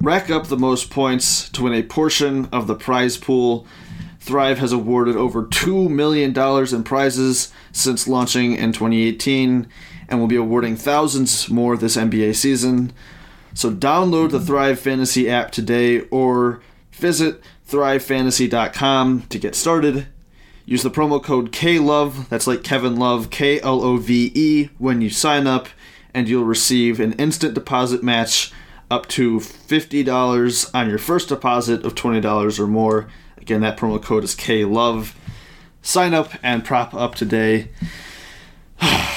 [0.00, 3.66] Rack up the most points to win a portion of the prize pool.
[4.18, 6.34] Thrive has awarded over $2 million
[6.74, 9.68] in prizes since launching in 2018
[10.08, 12.94] and will be awarding thousands more this NBA season.
[13.52, 20.06] So download the Thrive Fantasy app today or visit thrivefantasy.com to get started.
[20.64, 25.02] Use the promo code KLOVE, that's like Kevin Love, K L O V E, when
[25.02, 25.68] you sign up,
[26.14, 28.50] and you'll receive an instant deposit match
[28.90, 33.08] up to $50 on your first deposit of $20 or more.
[33.38, 35.14] Again, that promo code is KLOVE.
[35.82, 37.68] Sign up and prop up today.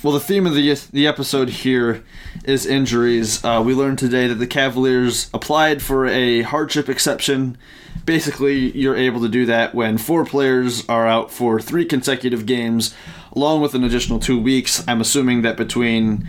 [0.00, 2.04] Well, the theme of the the episode here
[2.44, 3.44] is injuries.
[3.44, 7.58] Uh, we learned today that the Cavaliers applied for a hardship exception.
[8.04, 12.94] Basically, you're able to do that when four players are out for three consecutive games,
[13.32, 14.86] along with an additional two weeks.
[14.86, 16.28] I'm assuming that between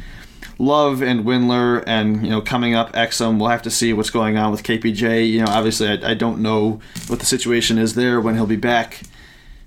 [0.61, 4.37] Love and Windler, and you know, coming up Exum, we'll have to see what's going
[4.37, 5.29] on with KPJ.
[5.29, 8.57] You know, obviously, I, I don't know what the situation is there when he'll be
[8.57, 9.01] back,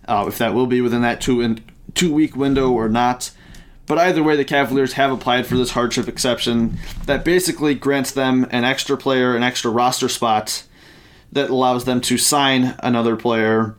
[0.07, 1.65] uh, if that will be within that two in,
[1.95, 3.31] two week window or not.
[3.87, 8.47] But either way, the Cavaliers have applied for this hardship exception that basically grants them
[8.51, 10.65] an extra player, an extra roster spot
[11.33, 13.75] that allows them to sign another player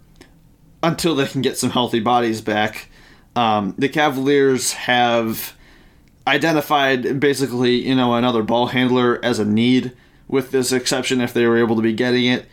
[0.82, 2.89] until they can get some healthy bodies back.
[3.36, 5.55] Um, the Cavaliers have
[6.28, 9.92] identified basically, you know, another ball handler as a need
[10.28, 12.46] with this exception if they were able to be getting it.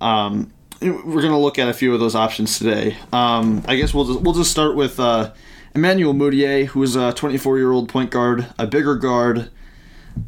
[0.00, 2.96] Um, we're going to look at a few of those options today.
[3.12, 5.32] Um, I guess we'll just, we'll just start with uh,
[5.74, 9.50] Emmanuel Mudiay, who is a 24 year old point guard, a bigger guard,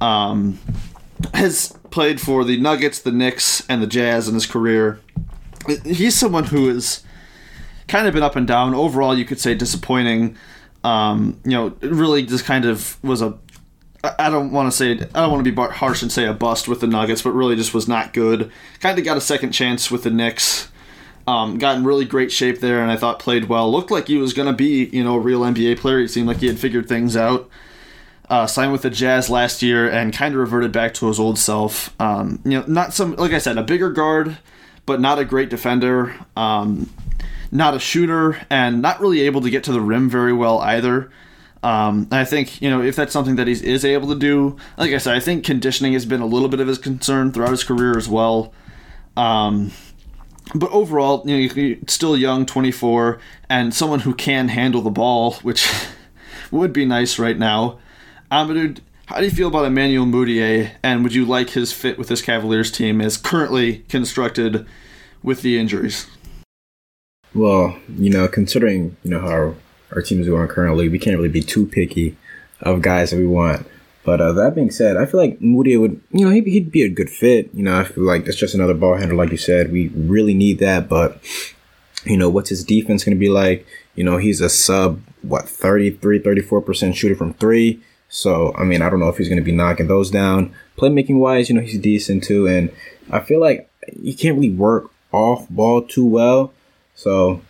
[0.01, 0.59] um,
[1.33, 5.01] has played for the Nuggets, the Knicks, and the Jazz in his career.
[5.85, 7.03] He's someone who has
[7.89, 8.75] kind of been up and down.
[8.75, 10.37] Overall, you could say disappointing.
[10.85, 13.39] Um, you know, really just kind of was a.
[14.05, 16.67] I don't want to say I don't want to be harsh and say a bust
[16.67, 18.51] with the Nuggets, but really just was not good.
[18.81, 20.69] Kind of got a second chance with the Knicks.
[21.27, 23.71] Um, got in really great shape there, and I thought played well.
[23.71, 26.01] Looked like he was going to be, you know, a real NBA player.
[26.01, 27.49] He seemed like he had figured things out.
[28.29, 31.39] Uh, signed with the Jazz last year and kind of reverted back to his old
[31.39, 31.95] self.
[32.01, 34.39] Um, you know, not some like I said, a bigger guard,
[34.87, 36.15] but not a great defender.
[36.37, 36.89] Um,
[37.53, 41.11] not a shooter, and not really able to get to the rim very well either.
[41.63, 44.57] Um, I think you know if that's something that he is able to do.
[44.77, 47.51] Like I said, I think conditioning has been a little bit of his concern throughout
[47.51, 48.53] his career as well.
[49.17, 49.71] Um,
[50.55, 55.35] but overall, you know, he's still young, 24, and someone who can handle the ball,
[55.35, 55.71] which
[56.51, 57.79] would be nice right now.
[58.31, 62.09] Amadou, how do you feel about Emmanuel Mudiay, and would you like his fit with
[62.09, 64.67] this Cavaliers team as currently constructed
[65.23, 66.07] with the injuries?
[67.35, 69.55] Well, you know, considering you know how
[69.95, 72.17] our team is going currently, we can't really be too picky
[72.61, 73.67] of guys that we want.
[74.05, 76.83] But uh, that being said, I feel like Moody would, you know, he'd, he'd be
[76.83, 77.51] a good fit.
[77.55, 79.71] You know, I feel like it's just another ball handler, like you said.
[79.71, 81.21] We really need that, but
[82.05, 83.67] you know, what's his defense going to be like?
[83.95, 87.81] You know, he's a sub, what, 33, 34% shooter from three.
[88.09, 90.53] So, I mean, I don't know if he's going to be knocking those down.
[90.77, 92.47] Playmaking wise, you know, he's decent too.
[92.47, 92.71] And
[93.11, 96.53] I feel like he can't really work off ball too well.
[97.03, 97.43] So,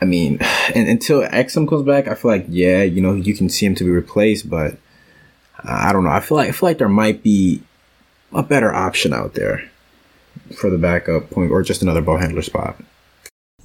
[0.00, 0.38] I mean,
[0.74, 3.74] and until Exum comes back, I feel like, yeah, you know, you can see him
[3.76, 4.72] to be replaced, but
[5.58, 6.10] uh, I don't know.
[6.10, 7.62] I feel like, I feel like there might be
[8.32, 9.70] a better option out there
[10.56, 12.76] for the backup point or just another ball handler spot.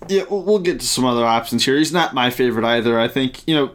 [0.08, 1.78] Yeah, we'll get to some other options here.
[1.78, 3.00] He's not my favorite either.
[3.00, 3.72] I think, you know,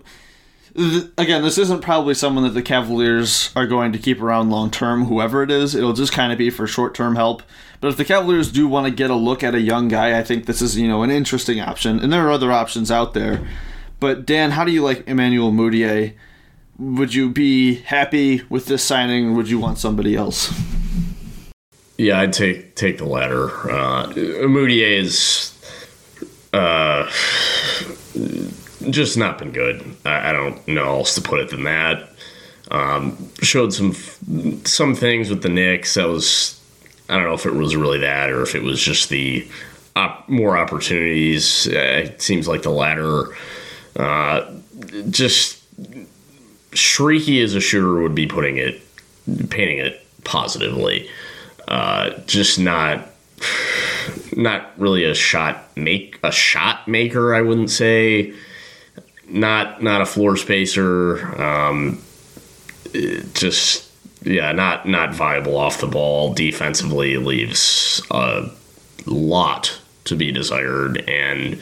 [0.76, 5.04] again, this isn't probably someone that the Cavaliers are going to keep around long term,
[5.04, 5.74] whoever it is.
[5.74, 7.42] It'll just kind of be for short term help.
[7.80, 10.24] But if the Cavaliers do want to get a look at a young guy, I
[10.24, 12.00] think this is, you know, an interesting option.
[12.00, 13.46] And there are other options out there.
[14.00, 16.14] But Dan, how do you like Emmanuel Mudiay?
[16.78, 19.34] Would you be happy with this signing?
[19.36, 20.52] would you want somebody else?
[21.96, 23.48] Yeah, I'd take take the latter.
[23.70, 25.56] Uh, Mudiay is
[26.52, 27.08] uh,
[28.90, 29.96] just not been good.
[30.04, 32.08] I, I, don't know else to put it than that.
[32.70, 33.92] Um, showed some
[34.64, 36.60] some things with the Knicks that was
[37.08, 39.46] I don't know if it was really that or if it was just the
[39.96, 41.68] op- more opportunities.
[41.68, 43.26] Uh, it seems like the latter.
[43.96, 44.50] Uh,
[45.10, 45.60] just
[46.72, 48.80] shrieky as a shooter would be putting it,
[49.50, 51.08] painting it positively.
[51.68, 53.06] Uh, just not
[54.36, 57.34] not really a shot make a shot maker.
[57.34, 58.34] I wouldn't say
[59.34, 61.40] not not a floor spacer.
[61.40, 62.00] Um,
[63.34, 63.90] just
[64.22, 66.32] yeah, not not viable off the ball.
[66.32, 68.48] Defensively, leaves a
[69.06, 71.08] lot to be desired.
[71.08, 71.60] And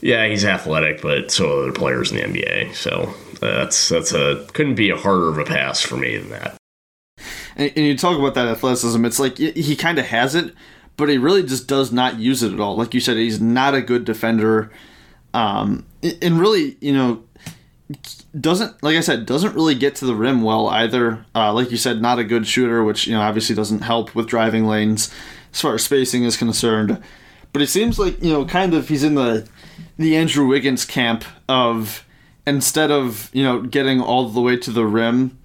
[0.00, 2.74] yeah, he's athletic, but so are other players in the NBA.
[2.74, 6.56] So that's that's a couldn't be a harder of a pass for me than that.
[7.56, 9.04] And, and you talk about that athleticism.
[9.04, 10.54] It's like he kind of has it,
[10.96, 12.76] but he really just does not use it at all.
[12.76, 14.70] Like you said, he's not a good defender.
[15.32, 17.22] Um, and really, you know,
[18.38, 21.24] doesn't like I said doesn't really get to the rim well either.
[21.34, 24.28] Uh, like you said, not a good shooter, which you know obviously doesn't help with
[24.28, 25.12] driving lanes
[25.52, 27.02] as far as spacing is concerned.
[27.52, 29.48] But it seems like you know kind of he's in the
[29.96, 32.04] the Andrew Wiggins camp of
[32.46, 35.38] instead of you know getting all the way to the rim,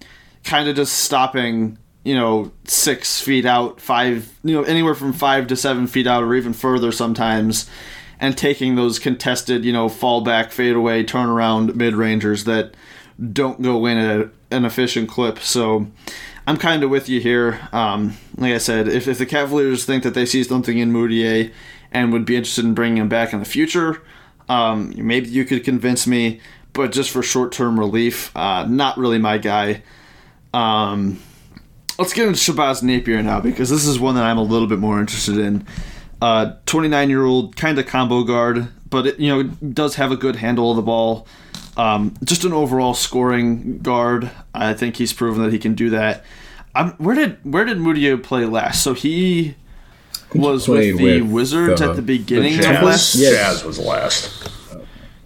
[0.44, 5.48] kind of just stopping you know six feet out, five you know anywhere from five
[5.48, 7.68] to seven feet out, or even further sometimes
[8.20, 12.74] and taking those contested, you know, fallback, fadeaway, turnaround mid rangers that
[13.32, 15.38] don't go in at an efficient clip.
[15.38, 15.86] So
[16.46, 17.68] I'm kind of with you here.
[17.72, 21.52] Um, like I said, if, if the Cavaliers think that they see something in Mudiay
[21.90, 24.02] and would be interested in bringing him back in the future,
[24.48, 26.40] um, maybe you could convince me.
[26.72, 29.82] But just for short term relief, uh, not really my guy.
[30.52, 31.22] Um,
[31.98, 34.78] let's get into Shabazz Napier now because this is one that I'm a little bit
[34.78, 35.66] more interested in.
[36.20, 40.36] 29 year old kind of combo guard, but it, you know does have a good
[40.36, 41.26] handle of the ball.
[41.76, 44.30] Um, just an overall scoring guard.
[44.54, 46.24] I think he's proven that he can do that.
[46.74, 48.82] Um, where did where did Mudiay play last?
[48.82, 49.56] So he
[50.34, 53.14] was with the with Wizards the, at the beginning the Jazz, of last.
[53.14, 53.32] Yes.
[53.32, 54.52] Jazz was last.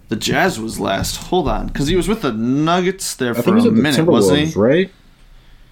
[0.09, 1.15] The Jazz was last.
[1.27, 4.59] Hold on, because he was with the Nuggets there for a minute, wasn't he?
[4.59, 4.91] Right.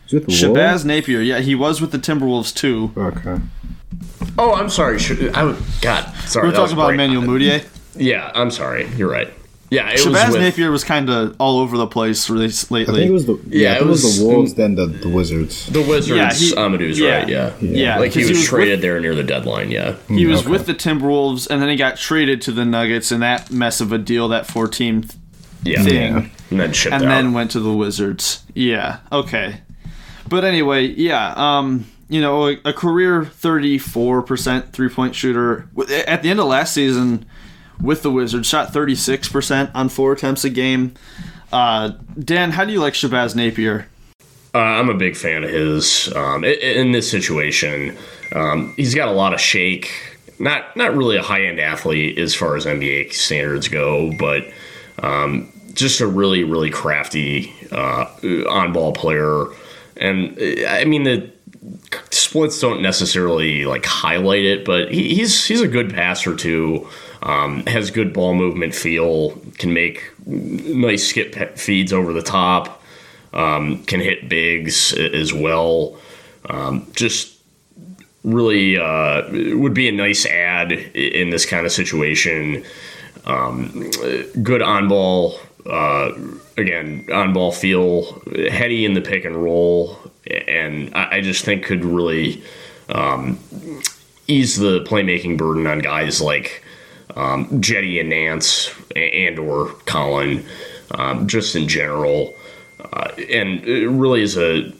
[0.08, 1.22] Shabazz Napier.
[1.22, 2.92] Yeah, he was with the Timberwolves too.
[2.98, 3.38] Okay.
[4.38, 4.98] Oh, I'm sorry.
[5.34, 6.48] I God, sorry.
[6.48, 7.68] We're talking about Emmanuel Mudiay.
[7.96, 8.88] Yeah, I'm sorry.
[8.96, 9.34] You're right.
[9.70, 12.84] Yeah, it Shabazz was with, Napier was kind of all over the place lately.
[12.84, 15.10] I think it was the yeah, yeah it, was, was, the Wolves, then the, the
[15.10, 15.68] Wizards.
[15.68, 16.10] The Wizards.
[16.10, 17.30] Yeah, he, Amadou's yeah, right.
[17.30, 17.78] Yeah, yeah.
[17.78, 19.70] yeah like he was, he was traded with, there near the deadline.
[19.70, 20.50] Yeah, he was okay.
[20.50, 23.92] with the Timberwolves, and then he got traded to the Nuggets in that mess of
[23.92, 25.06] a deal, that four team
[25.64, 25.84] yeah.
[25.84, 26.30] thing, yeah.
[26.50, 27.02] and then and out.
[27.02, 28.44] then went to the Wizards.
[28.56, 29.62] Yeah, okay,
[30.28, 31.34] but anyway, yeah.
[31.36, 35.70] Um, you know, a, career 34% three point shooter.
[36.08, 37.26] At the end of last season
[37.80, 40.96] with the Wizards, shot 36% on four attempts a game.
[41.54, 43.88] Uh, Dan, how do you like Shabazz Napier?
[44.54, 46.12] Uh, I'm a big fan of his.
[46.16, 47.96] Um, in this situation,
[48.34, 49.92] um, he's got a lot of shake.
[50.40, 54.48] Not not really a high end athlete as far as NBA standards go, but
[55.04, 58.06] um, just a really really crafty uh,
[58.50, 59.46] on ball player.
[59.98, 60.36] And
[60.68, 61.30] I mean the
[62.12, 66.88] splits don't necessarily like highlight it, but he, he's he's a good passer too.
[67.22, 69.32] Um, has good ball movement feel.
[69.58, 72.82] Can make nice skip feeds over the top.
[73.34, 75.98] Um, can hit bigs as well.
[76.50, 77.38] Um, just
[78.24, 79.24] really uh,
[79.58, 82.64] would be a nice ad in this kind of situation.
[83.26, 83.92] Um,
[84.42, 85.40] good on ball
[85.70, 86.12] Uh,
[86.58, 89.98] again, on ball feel, heady in the pick and roll,
[90.48, 92.44] and I, I just think could really
[92.90, 93.38] um,
[94.28, 96.64] ease the playmaking burden on guys like
[97.16, 100.46] um, Cedi and Nance and or Collin,
[100.92, 102.36] um, just in general.
[102.94, 104.74] Uh, and it really is a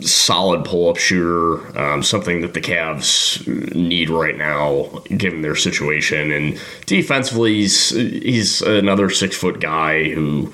[0.00, 4.84] solid pull up shooter, um, something that the Cavs need right now,
[5.16, 6.30] given their situation.
[6.30, 10.52] And defensively, he's, he's another six foot guy who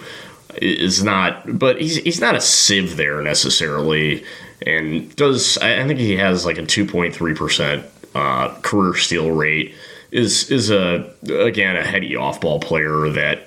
[0.63, 4.25] is not, but he's, he's not a sieve there necessarily.
[4.67, 9.75] And does, I think he has like a 2.3% uh, career steal rate.
[10.11, 13.47] Is is a again a heady off ball player that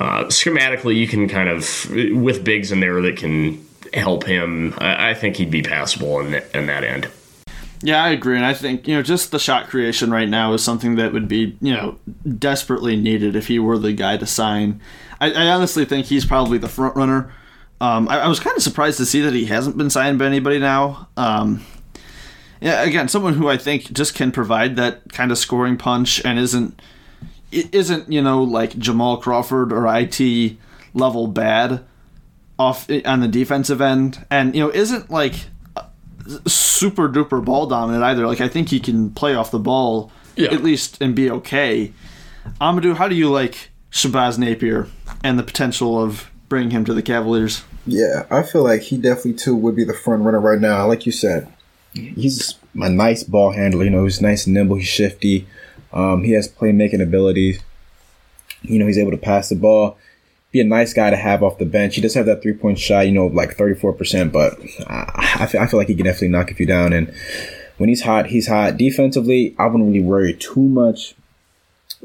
[0.00, 3.62] uh, schematically you can kind of with bigs in there that can
[3.94, 4.74] help him.
[4.78, 7.08] I, I think he'd be passable in, in that end.
[7.82, 10.62] Yeah, I agree, and I think you know just the shot creation right now is
[10.62, 11.98] something that would be you know
[12.38, 14.80] desperately needed if he were the guy to sign.
[15.18, 17.32] I, I honestly think he's probably the front runner.
[17.80, 20.26] Um, I, I, was kind of surprised to see that he hasn't been signed by
[20.26, 21.08] anybody now.
[21.16, 21.64] Um,
[22.60, 26.38] yeah, again, someone who I think just can provide that kind of scoring punch and
[26.38, 26.78] isn't
[27.50, 30.58] isn't you know like Jamal Crawford or it
[30.92, 31.84] level bad
[32.60, 35.34] off on the defensive end, and you know isn't like
[36.46, 38.26] super duper ball dominant either.
[38.26, 40.52] Like I think he can play off the ball yeah.
[40.52, 41.92] at least and be okay.
[42.60, 44.88] Amadou, how do you like Shabazz Napier
[45.24, 47.64] and the potential of bringing him to the Cavaliers?
[47.86, 50.86] Yeah, I feel like he definitely too would be the front runner right now.
[50.86, 51.50] Like you said,
[51.94, 53.84] he's a nice ball handler.
[53.84, 54.76] You know, he's nice and nimble.
[54.76, 55.46] He's shifty.
[55.94, 57.60] Um, he has playmaking abilities.
[58.62, 59.96] You know, he's able to pass the ball.
[60.52, 61.94] Be a nice guy to have off the bench.
[61.94, 65.66] He does have that three point shot, you know, like 34%, but I, feel, I
[65.66, 66.92] feel like he can definitely knock a few down.
[66.92, 67.14] And
[67.76, 68.76] when he's hot, he's hot.
[68.76, 71.14] Defensively, I wouldn't really worry too much.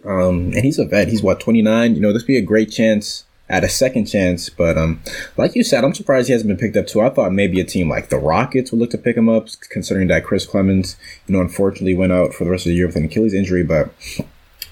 [0.03, 1.07] Um, and he's a vet.
[1.07, 1.95] He's what, 29?
[1.95, 4.49] You know, this would be a great chance at a second chance.
[4.49, 5.01] But um,
[5.37, 7.01] like you said, I'm surprised he hasn't been picked up too.
[7.01, 10.07] I thought maybe a team like the Rockets would look to pick him up, considering
[10.07, 10.95] that Chris Clemons,
[11.27, 13.63] you know, unfortunately went out for the rest of the year with an Achilles injury.
[13.63, 13.91] But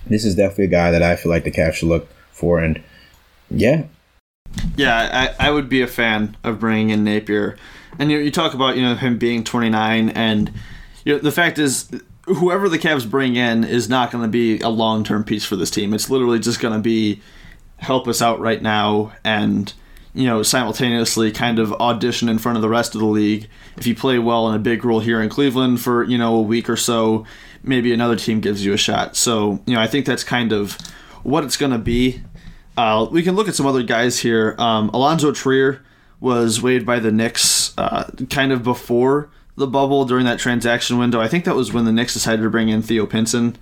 [0.07, 2.59] this is definitely a guy that I feel like the Cavs should look for.
[2.59, 2.83] And
[3.53, 3.83] yeah.
[4.75, 7.57] Yeah, I, I would be a fan of bringing in Napier.
[7.99, 10.51] And you, you talk about, you know, him being 29 and
[11.05, 11.89] you know, the fact is
[12.25, 15.69] whoever the Cavs bring in is not going to be a long-term piece for this
[15.69, 15.93] team.
[15.93, 17.21] It's literally just going to be
[17.77, 19.73] help us out right now and
[20.13, 23.85] you know simultaneously kind of audition in front of the rest of the league if
[23.85, 26.69] you play well in a big role here in cleveland for you know a week
[26.69, 27.25] or so
[27.61, 30.77] maybe another team gives you a shot so you know i think that's kind of
[31.23, 32.21] what it's going to be
[32.77, 35.81] uh, we can look at some other guys here um, alonzo trier
[36.19, 41.19] was waived by the knicks uh, kind of before the bubble during that transaction window
[41.19, 43.55] i think that was when the knicks decided to bring in theo pinson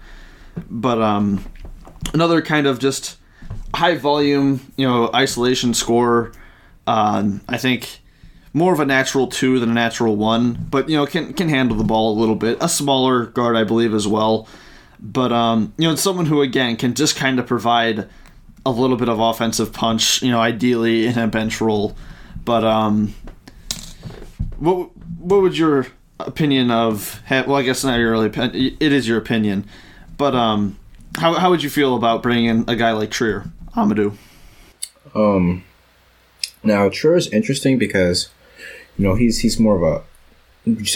[0.70, 1.44] but um,
[2.14, 3.18] another kind of just
[3.74, 6.32] high volume, you know, isolation scorer.
[6.88, 8.00] Um, I think
[8.54, 11.78] more of a natural two than a natural one, but you know can can handle
[11.78, 12.58] the ball a little bit.
[12.62, 14.48] A smaller guard, I believe, as well.
[15.00, 18.10] But um, you know, it's someone who again can just kind of provide
[18.66, 20.22] a little bit of offensive punch.
[20.22, 21.96] You know, ideally in a bench role.
[22.44, 23.14] But um,
[24.58, 25.88] what what would your
[26.20, 27.22] opinion of?
[27.30, 28.30] Well, I guess not your really.
[28.80, 29.66] It is your opinion,
[30.18, 30.78] but um,
[31.18, 33.46] how how would you feel about bringing in a guy like Trier?
[33.76, 34.18] Amadou.
[35.16, 35.64] Um,
[36.64, 38.30] now Trier is interesting because
[38.98, 40.04] you know he's he's more of a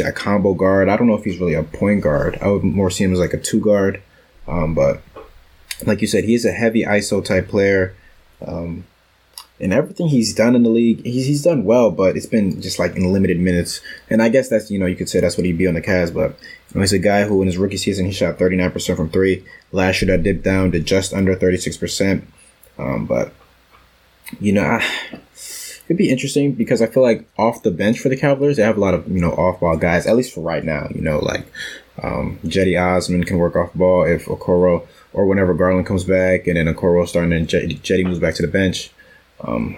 [0.03, 0.89] a combo guard.
[0.89, 2.37] I don't know if he's really a point guard.
[2.41, 4.01] I would more see him as like a two guard.
[4.47, 5.01] Um, but
[5.85, 7.95] like you said, he's a heavy ISO type player.
[8.45, 8.85] Um,
[9.59, 12.77] and everything he's done in the league, he's, he's done well, but it's been just
[12.77, 13.79] like in limited minutes.
[14.09, 15.81] And I guess that's, you know, you could say that's what he'd be on the
[15.81, 18.95] Cavs, but you know, he's a guy who in his rookie season, he shot 39%
[18.95, 19.45] from three.
[19.71, 22.23] Last year that dipped down to just under 36%.
[22.77, 23.31] Um, but
[24.39, 24.83] you know, I,
[25.85, 28.77] it'd be interesting because I feel like off the bench for the Cavaliers, they have
[28.77, 30.05] a lot of you know off ball guys.
[30.07, 31.45] At least for right now, you know, like
[32.01, 36.57] um, Cedi Osman can work off ball if Okoro or whenever Garland comes back, and
[36.57, 38.91] then Okoro starting and Cedi moves back to the bench.
[39.39, 39.77] Um,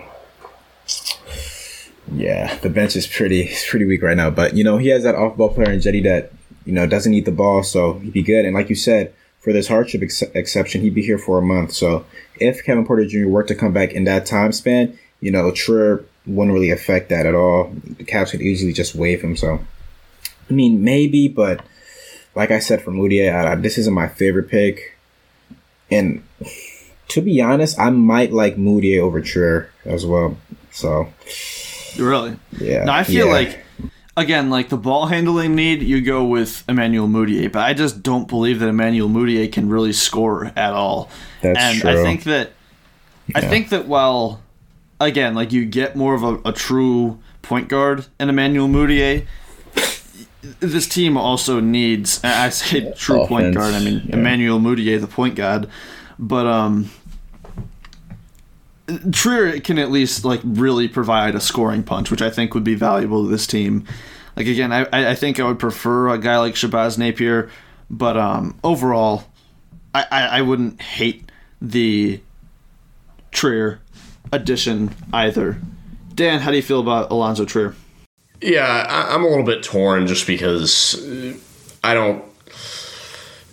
[2.12, 4.32] yeah, the bench is pretty pretty weak right now.
[4.32, 6.32] But you know, he has that off ball player in Cedi that
[6.66, 8.46] you know doesn't eat the ball, so he'd be good.
[8.46, 11.72] And like you said, for this hardship ex- exception, he'd be here for a month.
[11.74, 12.06] So
[12.40, 13.28] if Kevin Porter Jr.
[13.28, 17.28] were to come back in that time span, you know, Trier wouldn't really affect that
[17.28, 17.72] at all.
[17.98, 19.38] The Cavs could easily just waive him.
[19.38, 19.60] So,
[20.50, 21.62] I mean, maybe, but
[22.34, 24.97] like I said Mudiay, uh, this isn't my favorite pick.
[25.90, 26.24] And
[27.10, 30.38] to be honest, I might like Mudiay over Trier as well.
[30.72, 31.12] So,
[31.98, 32.84] really, yeah.
[32.84, 33.34] No, I feel yeah.
[33.34, 33.66] like
[34.18, 38.28] again, like the ball handling need, you go with Emmanuel Mudiay, but I just don't
[38.28, 41.10] believe that Emmanuel Mudiay can really score at all.
[41.42, 41.92] That's and true.
[41.92, 42.52] I think that
[43.28, 43.38] yeah.
[43.38, 44.42] I think that while
[45.00, 49.26] again, like you get more of a, a true point guard in Emmanuel Mudiay.
[50.60, 52.22] This team also needs.
[52.24, 53.74] I say true point guard.
[53.74, 54.16] I mean yeah.
[54.16, 55.70] Emmanuel Mudiay, the point guard,
[56.18, 56.90] but um,
[59.12, 62.76] Trier can at least like really provide a scoring punch, which I think would be
[62.76, 63.86] valuable to this team.
[64.36, 67.50] Like again, I I I think I would prefer a guy like Shabazz Napier,
[67.90, 69.26] but um, overall,
[69.94, 71.32] I, I I wouldn't hate
[71.62, 72.22] the
[73.32, 73.82] Trier
[74.32, 75.60] addition either.
[76.14, 77.76] Dan, how do you feel about Alonzo Trier?
[78.42, 81.34] Yeah, I, I'm a little bit torn just because uh,
[81.84, 82.24] I don't.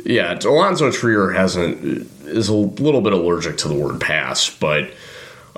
[0.05, 4.91] Yeah, Alonzo Trier hasn't is a little bit allergic to the word pass, but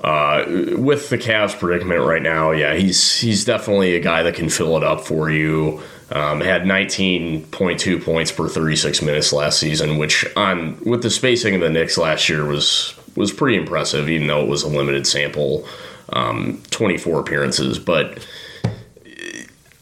[0.03, 0.45] uh,
[0.77, 4.77] with the Cavs predicament right now, yeah, he's he's definitely a guy that can fill
[4.77, 5.81] it up for you.
[6.09, 11.61] Um, had 19.2 points per 36 minutes last season, which on with the spacing of
[11.61, 15.67] the Knicks last year was was pretty impressive, even though it was a limited sample,
[16.13, 17.77] um, 24 appearances.
[17.79, 18.25] But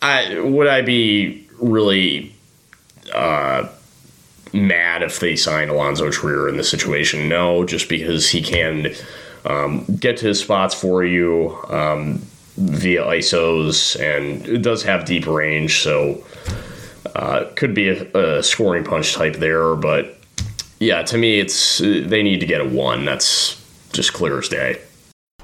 [0.02, 2.36] I would I be really
[3.14, 3.68] uh,
[4.54, 7.30] mad if they signed Alonzo Trier in this situation?
[7.30, 8.94] No, just because he can
[9.46, 12.26] um, get to his spots for you um,
[12.58, 16.24] via ISOs, and it does have deep range, so
[17.16, 19.76] uh, could be a, a scoring punch type there.
[19.76, 20.18] But
[20.80, 23.06] yeah, to me, it's they need to get a one.
[23.06, 23.62] That's
[23.94, 24.82] just clear as day.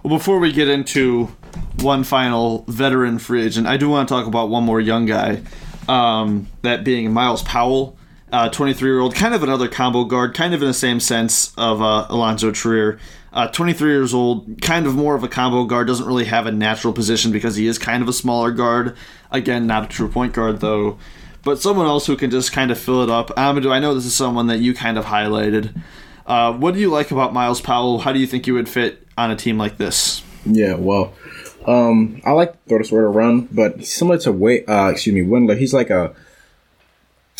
[0.04, 1.30] Well, before we get into
[1.78, 5.42] one final veteran free agent, I do want to talk about one more young guy,
[5.88, 7.98] um, that being Myles Powell,
[8.32, 11.82] 23 year old, kind of another combo guard, kind of in the same sense of
[11.82, 13.00] uh, Alonzo Trier.
[13.34, 16.52] Uh, 23 years old, kind of more of a combo guard, doesn't really have a
[16.52, 18.96] natural position because he is kind of a smaller guard.
[19.32, 20.98] Again, not a true point guard though,
[21.44, 23.30] but someone else who can just kind of fill it up.
[23.38, 25.82] Amadou, I know this is someone that you kind of highlighted.
[26.26, 28.00] Uh, what do you like about Myles Powell?
[28.00, 30.24] How do you think you would fit on a team like this?
[30.46, 31.14] Yeah, well,
[31.66, 35.22] um, I like to throw this word around, but similar to Wait, uh, excuse me,
[35.22, 36.16] Windler, he's like a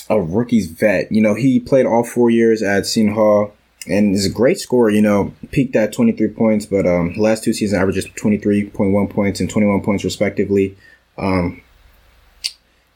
[0.10, 1.12] a rookie's vet.
[1.12, 3.54] You know, he played all four years at Seton Hall
[3.88, 4.90] and is a great scorer.
[4.90, 9.50] You know, peaked at 23 points, but um, last two seasons averages 23.1 points and
[9.50, 10.78] 21 points respectively.
[11.18, 11.62] Um,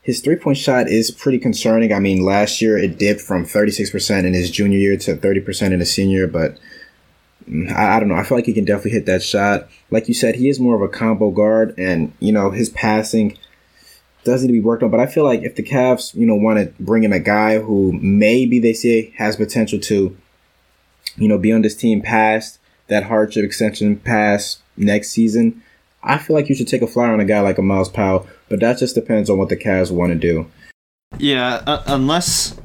[0.01, 1.91] his three point shot is pretty concerning.
[1.91, 5.80] I mean, last year it dipped from 36% in his junior year to 30% in
[5.80, 6.59] his senior, but
[7.48, 8.16] I, I don't know.
[8.16, 9.70] I feel like he can definitely hit that shot.
[9.91, 13.38] Like you said, he is more of a combo guard, and you know his passing
[14.24, 14.89] does need to be worked on.
[14.89, 17.60] But I feel like if the Cavs, you know, want to bring in a guy
[17.60, 20.18] who maybe they say has potential to,
[21.16, 25.64] you know, be on this team past that hardship extension past next season,
[26.04, 28.28] I feel like you should take a flyer on a guy like a Myles Powell.
[28.50, 30.48] But that just depends on what the Cavs want to do.
[31.18, 32.56] Yeah, uh, unless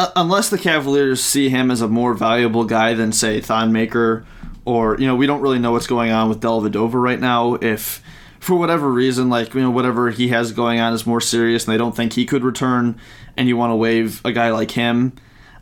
[0.00, 4.24] uh, unless the Cavaliers see him as a more valuable guy than say Thon Maker,
[4.64, 7.56] or you know, we don't really know what's going on with Dellavedova right now.
[7.56, 8.02] If
[8.38, 11.74] for whatever reason, like you know, whatever he has going on is more serious, and
[11.74, 12.98] they don't think he could return,
[13.36, 15.12] and you want to waive a guy like him,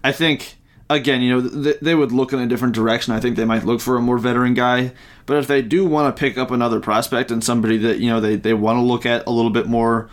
[0.04, 0.56] I think
[0.88, 3.12] again, you know, th- they would look in a different direction.
[3.14, 4.92] I think they might look for a more veteran guy.
[5.26, 8.20] But if they do want to pick up another prospect and somebody that, you know,
[8.20, 10.08] they, they want to look at a little bit more,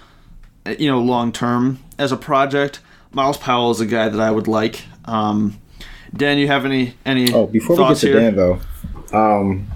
[0.78, 2.82] you know, long term as a project,
[3.16, 4.84] Myles Powell is a guy that I would like.
[5.06, 5.58] Um,
[6.14, 8.20] Dan, you have any any Oh, before we get to here?
[8.20, 8.60] Dan though,
[9.14, 9.68] um,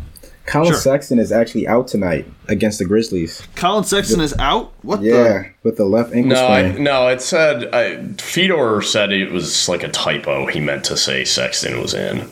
[0.45, 0.77] Collin Sure.
[0.79, 3.47] Sexton is actually out tonight against the Grizzlies.
[3.55, 4.73] Collin Sexton is out.
[4.81, 9.31] What Yeah, with the left ankle No, I, no, it said I, Fedor said it
[9.31, 10.47] was like a typo.
[10.47, 12.29] He meant to say Sexton was in.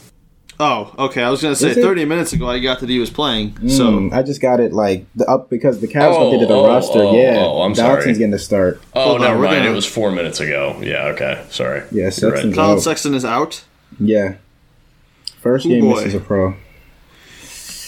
[0.58, 0.64] The?
[0.64, 1.22] Oh, okay.
[1.24, 3.70] I was gonna say thirty minutes ago I got that he was playing.
[3.70, 6.53] So Hmm, I just got it like the up because the Cavs Oh, updated the
[6.55, 6.99] oh, roster.
[6.99, 8.14] oh, yeah, oh, I'm Dotson's sorry.
[8.14, 8.82] getting to start.
[8.95, 9.58] Oh, Hold on, never we're mind.
[9.60, 10.80] gonna- It was four minutes ago.
[10.82, 11.05] Yeah.
[11.14, 11.43] Okay.
[11.51, 11.82] Sorry.
[11.91, 12.55] Yeah, You're Sexton's right.
[12.55, 12.80] Collin.
[12.82, 13.64] Sexton is out.
[13.99, 14.36] Yeah,
[15.41, 15.95] first Oh, game boy.
[15.95, 16.55] misses a pro.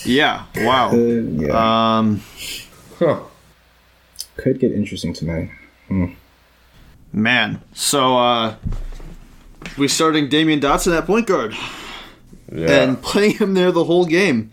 [0.06, 0.44] Yeah.
[0.58, 0.92] Wow.
[0.92, 2.22] Uh, yeah, Um,
[3.00, 3.20] Huh.
[4.38, 5.50] could get interesting tonight.
[7.12, 7.62] man.
[7.74, 8.56] So uh,
[9.78, 11.56] we starting Damyean Dotson at point guard
[12.52, 12.84] Yeah.
[12.84, 14.52] and playing him there the whole game.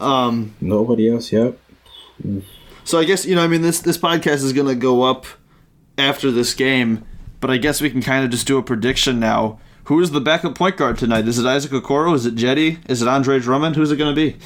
[0.00, 1.32] Um, Nobody else.
[1.32, 1.58] Yep.
[2.84, 5.26] so I guess you know, I mean, this this podcast is gonna go up
[5.98, 7.04] after this game,
[7.40, 9.58] but I guess we can kind of just do a prediction now.
[9.84, 11.26] Who is the backup point guard tonight?
[11.26, 12.14] Is it Isaac Okoro?
[12.14, 12.78] Is it Cedi?
[12.88, 13.76] Is it Andre Drummond?
[13.76, 14.36] Who's it gonna be?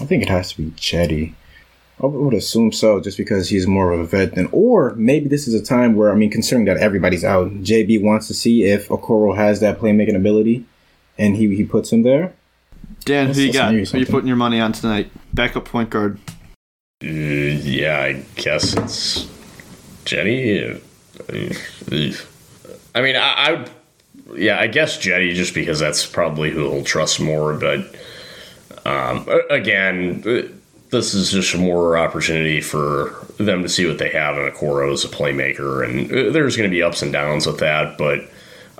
[0.00, 1.34] I think it has to be Cedi.
[2.02, 4.48] I would assume so, just because he's more of a vet than.
[4.52, 8.26] Or maybe this is a time where, I mean, considering that everybody's out, JB wants
[8.28, 10.64] to see if Okoro has that playmaking ability,
[11.18, 12.32] and he he puts him there.
[13.04, 13.72] Dan, That's- who you got?
[13.72, 15.10] Who maybe you putting your money on tonight?
[15.32, 16.18] Backup point guard.
[17.02, 19.24] Uh, yeah, I guess it's
[20.04, 20.80] Cedi.
[21.28, 22.16] Uh,
[22.94, 23.70] I mean, I, I would.
[24.36, 27.54] Yeah, I guess Cedi just because that's probably who he'll trust more.
[27.54, 27.94] But
[28.86, 30.22] Um, again,
[30.90, 35.04] this is just more opportunity for them to see what they have in Okoro as
[35.04, 37.96] a playmaker, and uh, there's going to be ups and downs with that.
[37.98, 38.20] But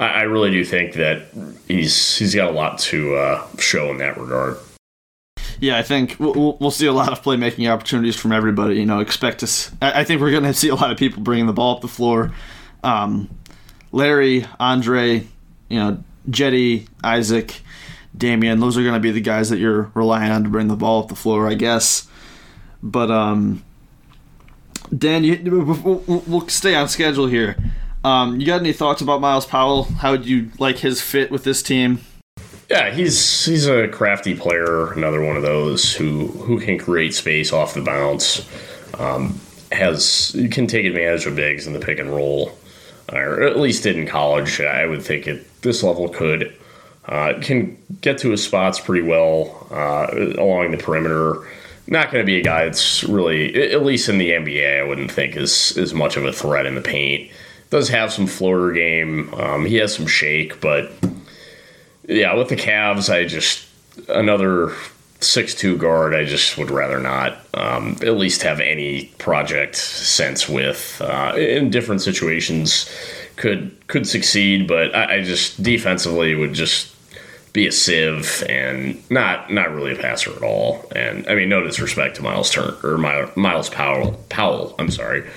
[0.00, 1.26] I, I really do think that
[1.68, 4.56] he's he's got a lot to uh, show in that regard.
[5.60, 8.76] Yeah, I think we'll, we'll see a lot of playmaking opportunities from everybody.
[8.76, 9.70] You know, expect us.
[9.80, 11.88] I think we're going to see a lot of people bringing the ball up the
[11.88, 12.32] floor.
[12.82, 13.28] Um,
[13.92, 15.26] Larry, Andre,
[15.68, 17.60] you know, Cedi, Isaac,
[18.16, 18.60] Damyean.
[18.60, 21.02] Those are going to be the guys that you're relying on to bring the ball
[21.02, 22.08] up the floor, I guess.
[22.82, 23.62] But um,
[24.96, 27.56] Dan, you, we'll, we'll stay on schedule here.
[28.04, 29.84] Um, you got any thoughts about Myles Powell?
[29.84, 32.00] How would you like his fit with this team?
[32.70, 34.92] Yeah, he's he's a crafty player.
[34.92, 38.48] Another one of those who who can create space off the bounce.
[38.98, 39.40] Um,
[39.72, 42.56] has can take advantage of bigs in the pick and roll,
[43.12, 44.60] or at least did in college.
[44.60, 46.56] I would think at this level could
[47.06, 51.46] uh, can get to his spots pretty well uh, along the perimeter.
[51.86, 55.10] Not going to be a guy that's really, at least in the NBA, I wouldn't
[55.10, 57.30] think is is much of a threat in the paint.
[57.70, 59.32] Does have some floater game.
[59.34, 60.92] Um, he has some shake, but
[62.08, 63.66] yeah, with the Cavs, I just
[64.08, 64.72] another
[65.20, 66.14] six two guard.
[66.14, 71.70] I just would rather not um, at least have any project sense with uh, in
[71.70, 72.90] different situations
[73.36, 76.94] could could succeed, but I, I, just defensively would just
[77.52, 80.86] be a sieve and not not really a passer at all.
[80.94, 84.12] And I mean, no disrespect to Miles Turn or Myles Powell.
[84.28, 85.28] Powell, I'm sorry,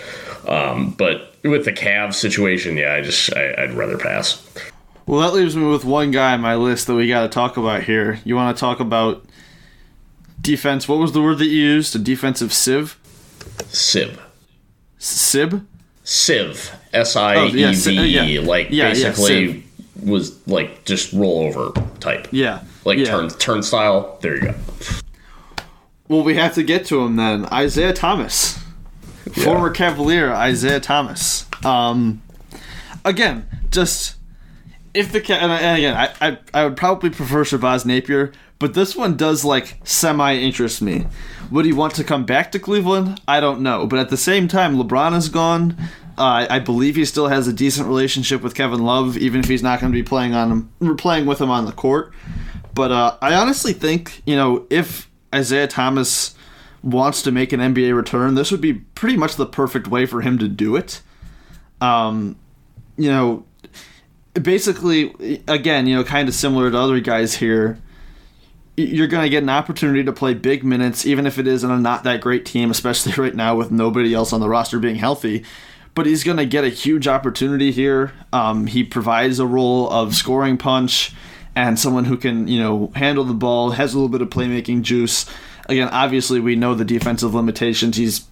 [0.47, 4.45] um, but with the Cavs situation, yeah, I just I, I'd rather pass.
[5.05, 7.57] Well, that leaves me with one guy on my list that we got to talk
[7.57, 8.19] about here.
[8.23, 9.25] You want to talk about
[10.39, 10.87] defense?
[10.87, 11.95] What was the word that you used?
[11.95, 12.97] A defensive sieve?
[13.67, 14.19] Sieve.
[14.97, 15.65] Sib?
[16.03, 16.71] Sieve.
[16.93, 18.39] S I E V.
[18.39, 19.61] Like basically yeah,
[20.09, 22.27] was like just rollover type.
[22.31, 22.63] Yeah.
[22.85, 23.05] Like yeah.
[23.05, 24.19] turn turnstile.
[24.21, 24.55] There you go.
[26.07, 27.45] Well, we have to get to him then.
[27.47, 28.62] Isaiah Thomas.
[29.25, 29.43] Yeah.
[29.43, 31.45] Former Cavalier Isaiah Thomas.
[31.63, 32.21] Um,
[33.05, 34.15] again, just
[34.93, 39.17] if the and again, I, I I would probably prefer Shabazz Napier, but this one
[39.17, 41.07] does like semi interest me.
[41.51, 43.21] Would he want to come back to Cleveland?
[43.27, 45.77] I don't know, but at the same time, LeBron is gone.
[46.15, 49.63] Uh, I believe he still has a decent relationship with Kevin Love, even if he's
[49.63, 52.13] not going to be playing on him, playing with him on the court.
[52.75, 56.35] But uh, I honestly think you know if Isaiah Thomas
[56.83, 60.21] wants to make an NBA return, this would be pretty much the perfect way for
[60.21, 61.01] him to do it.
[61.81, 62.35] Um,
[62.97, 63.45] you know,
[64.33, 67.79] basically, again, you know, kind of similar to other guys here,
[68.75, 71.71] you're going to get an opportunity to play big minutes, even if it is in
[71.71, 74.95] a not that great team, especially right now with nobody else on the roster being
[74.95, 75.43] healthy.
[75.95, 78.13] But he's going to get a huge opportunity here.
[78.33, 81.13] Um, he provides a role of scoring punch
[81.55, 84.81] and someone who can, you know, handle the ball, has a little bit of playmaking
[84.81, 85.27] juice.
[85.67, 87.97] Again, obviously, we know the defensive limitations.
[87.97, 88.27] He's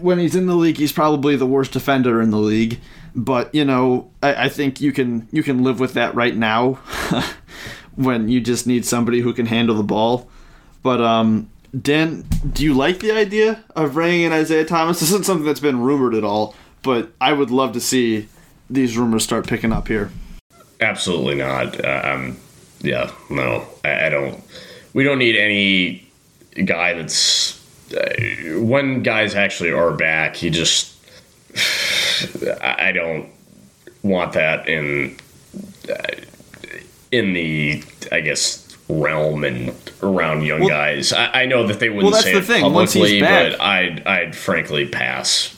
[0.00, 2.80] when he's in the league, he's probably the worst defender in the league.
[3.14, 6.74] But you know, I, I think you can you can live with that right now,
[7.96, 10.28] when you just need somebody who can handle the ball.
[10.82, 12.22] But um, Dan,
[12.52, 15.00] do you like the idea of bringing in Isaiah Thomas?
[15.00, 18.28] This isn't something that's been rumored at all, but I would love to see
[18.70, 20.10] these rumors start picking up here.
[20.80, 21.84] Absolutely not.
[21.84, 22.38] Uh, um,
[22.80, 24.42] yeah, no, I, I don't.
[24.94, 26.08] We don't need any
[26.64, 27.58] guy that's
[27.92, 30.96] uh, when guys actually are back, He just
[32.62, 33.28] I don't
[34.02, 35.16] want that in
[35.88, 35.94] uh,
[37.10, 37.82] in the
[38.12, 41.12] I guess realm and around young well, guys.
[41.12, 42.62] I, I, know that they wouldn't well, say it thing.
[42.62, 45.54] publicly, but I'd I'd frankly pass.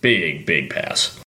[0.00, 1.20] Big big pass.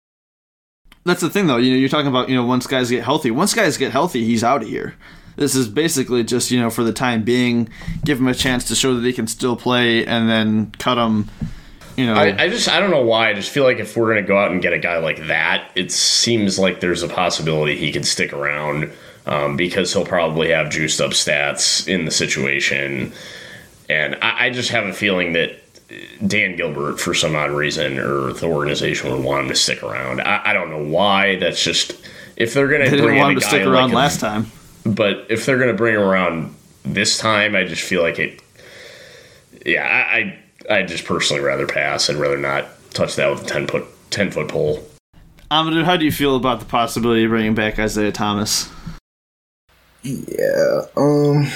[1.04, 1.56] That's the thing, though.
[1.56, 3.30] You know, you're talking about you know once guys get healthy.
[3.30, 4.94] Once guys get healthy, he's out of here.
[5.36, 7.68] This is basically just you know for the time being,
[8.04, 11.28] give him a chance to show that he can still play, and then cut him.
[11.96, 13.30] You know, I, I just I don't know why.
[13.30, 15.70] I just feel like if we're gonna go out and get a guy like that,
[15.74, 18.90] it seems like there's a possibility he can stick around
[19.26, 23.12] um, because he'll probably have juiced up stats in the situation,
[23.88, 25.58] and I, I just have a feeling that
[26.26, 30.20] Dan Gilbert, for some odd reason, or the organization would want him to stick around.
[30.20, 31.36] I, I don't know why.
[31.36, 31.94] That's just
[32.36, 34.50] if they're going to bring in a guy stick around like last time.
[34.84, 36.54] But if they're going to bring him around
[36.84, 38.42] this time, I just feel like it.
[39.64, 42.10] Yeah, I I I just personally rather pass.
[42.10, 44.84] I'd rather not touch that with a ten foot ten foot pole.
[45.50, 48.70] Amadou, how do you feel about the possibility of bringing back Isaiah Thomas?
[50.02, 51.46] Yeah, um,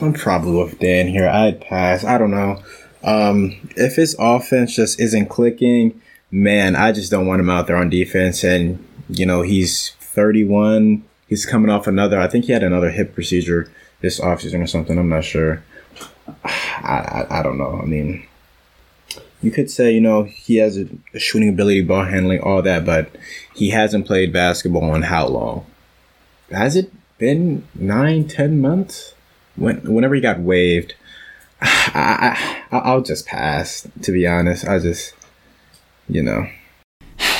[0.00, 1.28] I'm probably with Dan here.
[1.28, 2.04] I'd pass.
[2.04, 2.62] I don't know.
[3.04, 6.00] Um, if his offense just isn't clicking,
[6.30, 8.44] man, I just don't want him out there on defense.
[8.44, 12.20] And you know, he's 31 he's coming off another.
[12.20, 13.72] I think he had another hip procedure
[14.02, 14.98] this offseason or something.
[14.98, 15.64] I'm not sure.
[16.44, 17.80] I, I, I don't know.
[17.82, 18.26] I mean,
[19.40, 22.84] you could say, you know, he has a, a, shooting ability, ball handling, all that,
[22.84, 23.16] but
[23.54, 25.64] he hasn't played basketball in how long?
[26.50, 29.14] Has it been nine, ten months?
[29.56, 30.94] When, whenever he got waived,
[31.62, 34.68] I, I, I'll just pass, to be honest.
[34.68, 35.14] I just,
[36.10, 36.46] you know.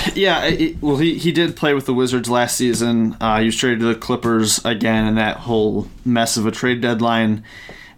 [0.14, 3.16] Yeah, it, well, he, he did play with the Wizards last season.
[3.20, 6.80] Uh, he was traded to the Clippers again in that whole mess of a trade
[6.80, 7.44] deadline.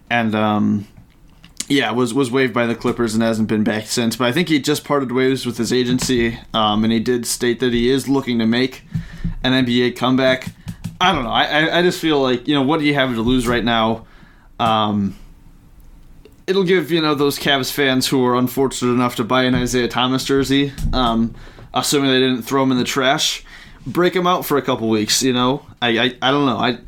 [0.09, 0.87] And, um,
[1.67, 4.15] yeah, was was waived by the Clippers and hasn't been back since.
[4.15, 7.59] But I think he just parted ways with his agency, um, and he did state
[7.59, 8.83] that he is looking to make
[9.43, 10.47] an NBA comeback.
[11.01, 11.31] I don't know.
[11.31, 14.05] I, I just feel like you know what do you have to lose right now?
[14.59, 15.15] Um,
[16.47, 19.87] it'll give you know those Cavs fans who are unfortunate enough to buy an Isaiah
[19.87, 21.33] Thomas jersey, um,
[21.75, 23.43] assuming they didn't throw him in the trash,
[23.85, 25.21] break him out for a couple weeks.
[25.21, 26.57] You know, I I, I don't know.
[26.57, 26.79] I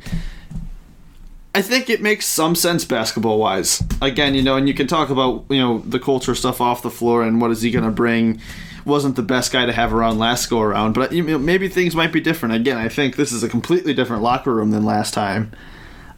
[1.54, 3.82] I think it makes some sense basketball wise.
[4.00, 6.90] Again, you know, and you can talk about you know the culture stuff off the
[6.90, 8.40] floor and what is he going to bring.
[8.84, 11.94] Wasn't the best guy to have around last go around, but you know, maybe things
[11.94, 12.54] might be different.
[12.54, 15.52] Again, I think this is a completely different locker room than last time.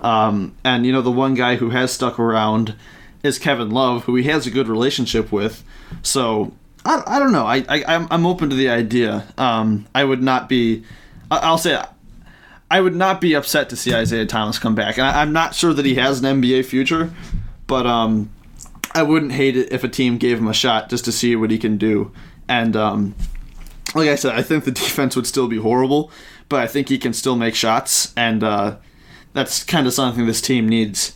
[0.00, 2.74] Um, and you know, the one guy who has stuck around
[3.22, 5.64] is Kevin Love, who he has a good relationship with.
[6.02, 6.52] So
[6.84, 7.46] I, I don't know.
[7.46, 9.26] I, I I'm, I'm open to the idea.
[9.36, 10.84] Um, I would not be.
[11.30, 11.80] I'll say
[12.70, 14.96] I would not be upset to see Isaiah Thomas come back.
[14.96, 17.12] And I, am not sure that he has an NBA future,
[17.66, 18.30] but um,
[18.94, 21.50] I wouldn't hate it if a team gave him a shot just to see what
[21.50, 22.12] he can do.
[22.48, 23.14] And um,
[23.94, 26.12] like I said, I think the defense would still be horrible,
[26.48, 28.76] but I think he can still make shots, and uh,
[29.32, 31.14] that's kind of something this team needs.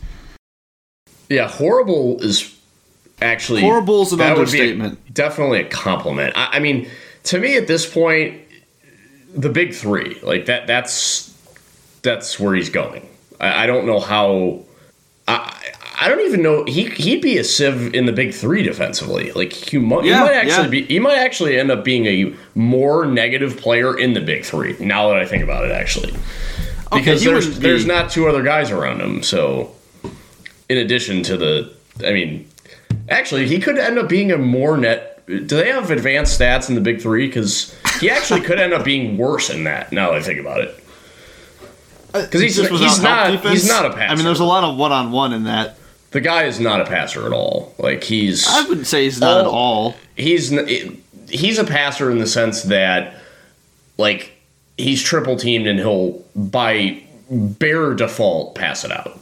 [1.29, 2.54] Yeah, horrible is
[3.21, 4.99] actually horrible is an understatement.
[5.07, 6.33] A, definitely a compliment.
[6.35, 6.89] I, I mean,
[7.23, 8.41] to me at this point,
[9.33, 10.67] the big three like that.
[10.67, 11.33] That's
[12.01, 13.07] that's where he's going.
[13.39, 14.61] I, I don't know how.
[15.27, 15.53] I,
[15.99, 19.31] I don't even know he he'd be a sieve in the big three defensively.
[19.31, 20.85] Like he might, yeah, he might actually yeah.
[20.87, 24.75] be he might actually end up being a more negative player in the big three.
[24.79, 26.13] Now that I think about it, actually,
[26.91, 27.61] because okay, there's be...
[27.61, 29.23] there's not two other guys around him.
[29.23, 29.73] So
[30.69, 31.73] in addition to the,
[32.05, 32.49] I mean,
[33.09, 35.25] actually he could end up being a more net.
[35.25, 37.27] Do they have advanced stats in the big three?
[37.27, 39.91] Because he actually could end up being worse in that.
[39.91, 40.83] Now that I think about it.
[42.13, 43.61] Uh, because he's, he's not defense.
[43.61, 44.13] he's not a passer.
[44.13, 45.77] I mean, there's a lot of one on one in that.
[46.11, 47.73] The guy is not a passer at all.
[47.77, 49.95] Like he's I wouldn't say he's not all, at all.
[50.15, 50.49] He's
[51.29, 53.15] he's a passer in the sense that
[53.97, 54.31] like
[54.77, 59.19] he's triple teamed and he'll by bare default pass it out.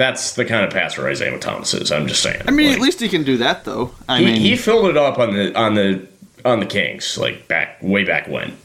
[0.00, 1.92] That's the kind of passer Isaiah Thomas is.
[1.92, 2.40] I'm just saying.
[2.48, 3.94] I mean, like, at least he can do that though.
[4.08, 6.08] I he, mean, he filled it up on the on the
[6.42, 8.56] on the Kings like back way back when.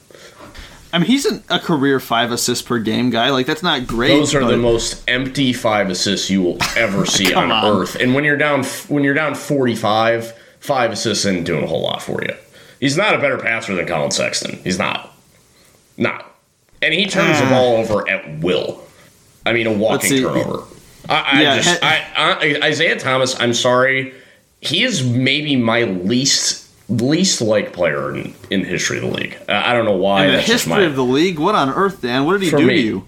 [0.93, 3.31] I mean, he's an, a career five assists per game guy.
[3.31, 4.11] Like that's not great.
[4.11, 4.51] Those are but...
[4.51, 7.97] the most empty five assists you will ever see on, on, earth.
[7.97, 10.31] And when you're down when you're down 45,
[10.61, 12.33] five assists isn't doing a whole lot for you.
[12.79, 14.55] He's not a better passer than Collin Sexton.
[14.63, 15.13] He's not.
[15.97, 16.33] Not.
[16.81, 18.81] And he turns uh, the ball over at will.
[19.45, 20.63] I mean, a walking turnover.
[21.10, 23.39] I, I just, I, I, Isaiah Thomas.
[23.39, 24.14] I'm sorry.
[24.62, 29.38] He is maybe my least least liked player in, in the history of the league.
[29.47, 30.26] Uh, I don't know why.
[30.26, 32.26] In the history my, of the league, what on earth, Dan?
[32.26, 33.08] What did he do me, to you?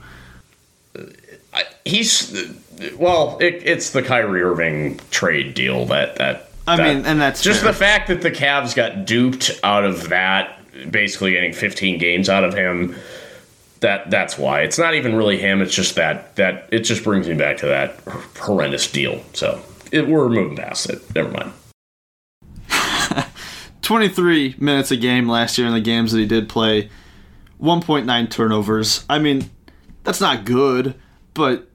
[1.53, 2.55] I, he's
[2.97, 6.49] well, it, it's the Kyrie Irving trade deal that that.
[6.67, 7.71] I that, mean, and that's just fair.
[7.71, 10.59] the fact that the Cavs got duped out of that,
[10.91, 12.95] basically getting 15 games out of him.
[13.81, 15.61] That that's why it's not even really him.
[15.61, 17.99] It's just that that it just brings me back to that
[18.39, 19.21] horrendous deal.
[19.33, 21.01] So it, we're moving past it.
[21.15, 21.53] Never mind.
[23.81, 26.89] 23 minutes a game last year in the games that he did play.
[27.61, 29.05] 1.9 turnovers.
[29.09, 29.49] I mean,
[30.03, 30.95] that's not good,
[31.33, 31.67] but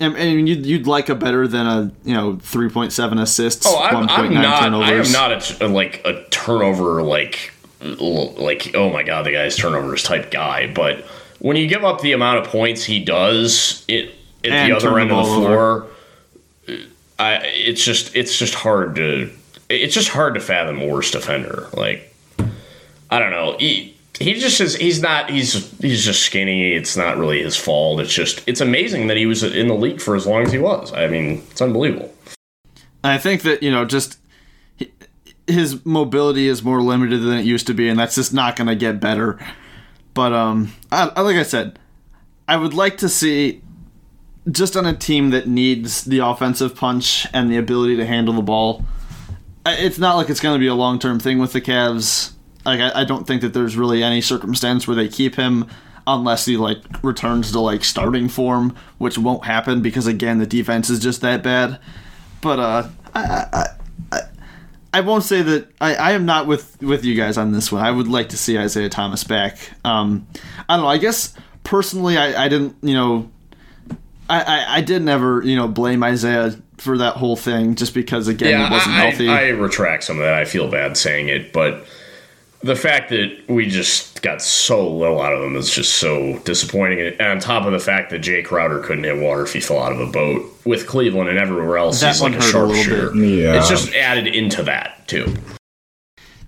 [0.00, 3.66] I mean, you'd, you'd like a better than a you know 3.7 assists.
[3.66, 4.62] Oh, I'm, I'm not.
[4.62, 5.14] Turnovers.
[5.14, 10.02] I am not a, like a turnover like like oh my god, the guy's turnovers
[10.02, 10.72] type guy.
[10.72, 11.04] But
[11.38, 14.98] when you give up the amount of points he does, it at and the other
[14.98, 15.86] end of the floor,
[17.18, 19.30] I, it's just it's just hard to
[19.68, 21.68] it's just hard to fathom a worse defender.
[21.74, 22.14] Like,
[23.10, 23.56] I don't know.
[23.58, 24.74] He, he just is.
[24.76, 25.30] He's not.
[25.30, 26.72] He's he's just skinny.
[26.72, 28.00] It's not really his fault.
[28.00, 28.42] It's just.
[28.46, 30.92] It's amazing that he was in the league for as long as he was.
[30.92, 32.12] I mean, it's unbelievable.
[33.04, 34.18] I think that you know just
[35.46, 38.66] his mobility is more limited than it used to be, and that's just not going
[38.66, 39.38] to get better.
[40.18, 41.78] But um, I, like I said,
[42.48, 43.62] I would like to see
[44.50, 48.42] just on a team that needs the offensive punch and the ability to handle the
[48.42, 48.84] ball
[49.76, 52.32] it's not like it's going to be a long term thing with the Cavs.
[52.64, 55.66] Like I, I, don't think that there's really any circumstance where they keep him
[56.06, 60.90] unless he like returns to like starting form, which won't happen because again the defense
[60.90, 61.78] is just that bad.
[62.40, 63.20] But uh, I
[63.52, 63.66] I,
[64.98, 67.84] I, won't say that I, I am not with with you guys on this one.
[67.84, 69.58] I would like to see Isaiah Thomas back.
[69.84, 70.26] Um,
[70.68, 70.90] I don't know.
[70.90, 71.34] I guess
[71.64, 73.30] personally, I, I didn't you know.
[74.30, 78.28] I, I, I did never, you know, blame Isaiah for that whole thing just because
[78.28, 79.28] again he wasn't I, healthy.
[79.28, 80.34] I, I retract some of that.
[80.34, 81.86] I feel bad saying it, but
[82.60, 87.00] the fact that we just got so little out of him is just so disappointing.
[87.00, 89.80] And on top of the fact that Jae Crowder couldn't hit water if he fell
[89.80, 93.14] out of a boat with Cleveland and everywhere else, That he's like a hurt sharpshooter.
[93.16, 93.58] Yeah.
[93.58, 95.34] It's just added into that too.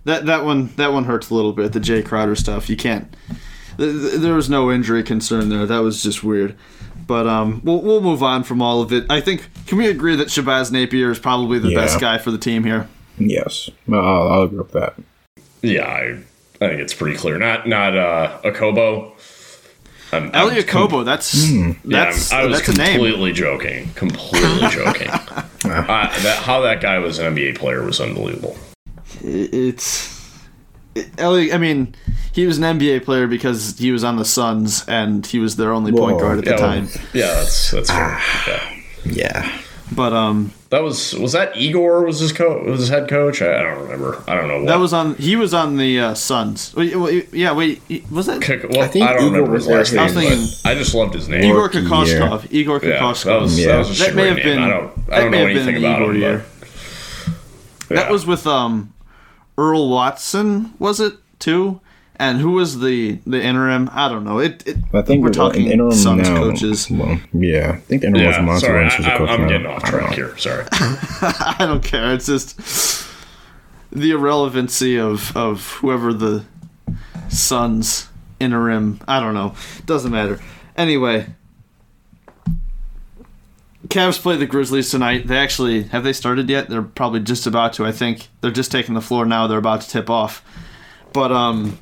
[0.05, 1.73] That that one that one hurts a little bit.
[1.73, 2.69] The Jae Crowder stuff.
[2.71, 3.15] You can't.
[3.77, 5.67] th- th- There was no injury concern there.
[5.67, 6.57] That was just weird.
[7.07, 9.05] But um, we'll we'll move on from all of it.
[9.11, 9.49] I think.
[9.67, 11.81] Can we agree that Shabazz Napier is probably the Yeah.
[11.81, 12.89] best guy for the team here?
[13.19, 14.95] Yes, I'll, I'll agree with that.
[15.63, 16.19] Yeah, I,
[16.65, 17.39] I think it's pretty clear.
[17.39, 19.13] Not not uh, Okobo.
[20.13, 21.05] I'm, I'm Elie Okobo.
[21.05, 22.93] That's Yeah, that's I'm- I was that's a name.
[22.95, 23.91] completely joking.
[23.95, 25.09] Completely joking.
[25.09, 25.23] uh,
[25.65, 28.57] that, how that guy was an NBA player was unbelievable.
[29.23, 30.19] It's
[30.95, 31.53] it, Elie.
[31.53, 31.95] I mean,
[32.33, 35.73] he was an NBA player because he was on the Suns and he was their
[35.73, 36.87] only point guard at the Yeah, time.
[36.87, 38.21] well, yeah, that's that's fair.
[38.47, 38.77] yeah.
[39.05, 39.61] Yeah,
[39.93, 43.43] But um, That was was that Igor was his co was his head coach?
[43.43, 44.23] I, I don't remember.
[44.29, 44.59] I don't know.
[44.59, 44.67] What.
[44.69, 45.17] that was on.
[45.17, 46.73] He was on the uh, Suns.
[46.77, 47.83] Wait, wait, yeah, wait.
[48.11, 50.17] Was that Kick- well, I, I don't Igor remember was his last there name.
[50.17, 51.43] I was thinking- I just loved his name.
[51.43, 52.47] Igor Rookie Kokoskov?
[52.53, 53.67] Igor yeah, that was Yeah.
[53.73, 54.45] that was That may have name.
[54.47, 54.59] been.
[54.61, 56.21] I don't I that don't may know have been anything about Igor him.
[56.21, 56.45] year.
[57.89, 58.95] But, That was with um,
[59.59, 60.73] Earl Watson.
[60.79, 61.81] Was it too?
[62.21, 63.89] And who was the the interim?
[63.95, 64.41] I don't know.
[64.41, 64.63] It.
[64.69, 66.37] it I think we're talking an interim Suns now.
[66.37, 66.91] coaches.
[66.91, 68.43] Well, yeah, I think the interim was yeah.
[68.43, 69.49] Monty Sorry, Williams who's I, the I'm, coach I'm now.
[69.49, 70.37] getting off don't track here.
[70.37, 70.67] Sorry.
[70.73, 72.13] I don't care.
[72.13, 73.09] It's just
[73.91, 76.45] the irrelevancy of of whoever the
[77.31, 79.01] Suns interim.
[79.09, 79.55] I don't know.
[79.87, 80.41] Doesn't matter.
[80.77, 81.27] Anyway,
[83.89, 85.27] Cavs play the Grizzlies tonight.
[85.27, 86.69] They actually have they started yet?
[86.69, 87.87] They're probably just about to.
[87.87, 89.47] I think they're just taking the floor now.
[89.47, 90.45] They're about to tip off.
[91.15, 91.79] But um,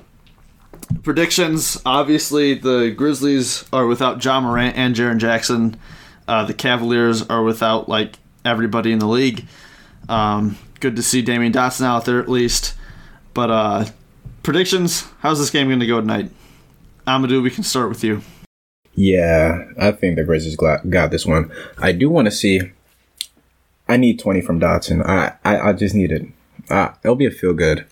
[1.03, 1.81] predictions.
[1.85, 5.79] Obviously, the Grizzlies are without Ja Morant and Jaren Jackson.
[6.27, 9.47] Uh, the Cavaliers are without like everybody in the league.
[10.09, 12.75] Um, good to see Damyean Dotson out there at least.
[13.35, 13.85] But uh,
[14.43, 15.07] predictions.
[15.21, 16.31] How's this game going to go tonight?
[17.07, 18.23] Amadou, we can start with you.
[18.95, 21.53] Yeah, I think the Grizzlies got this one.
[21.79, 22.61] I do want to see.
[23.89, 25.07] I need twenty from Dotson.
[25.07, 26.27] I I, I just need it.
[26.69, 27.87] Uh, it'll be a feel good.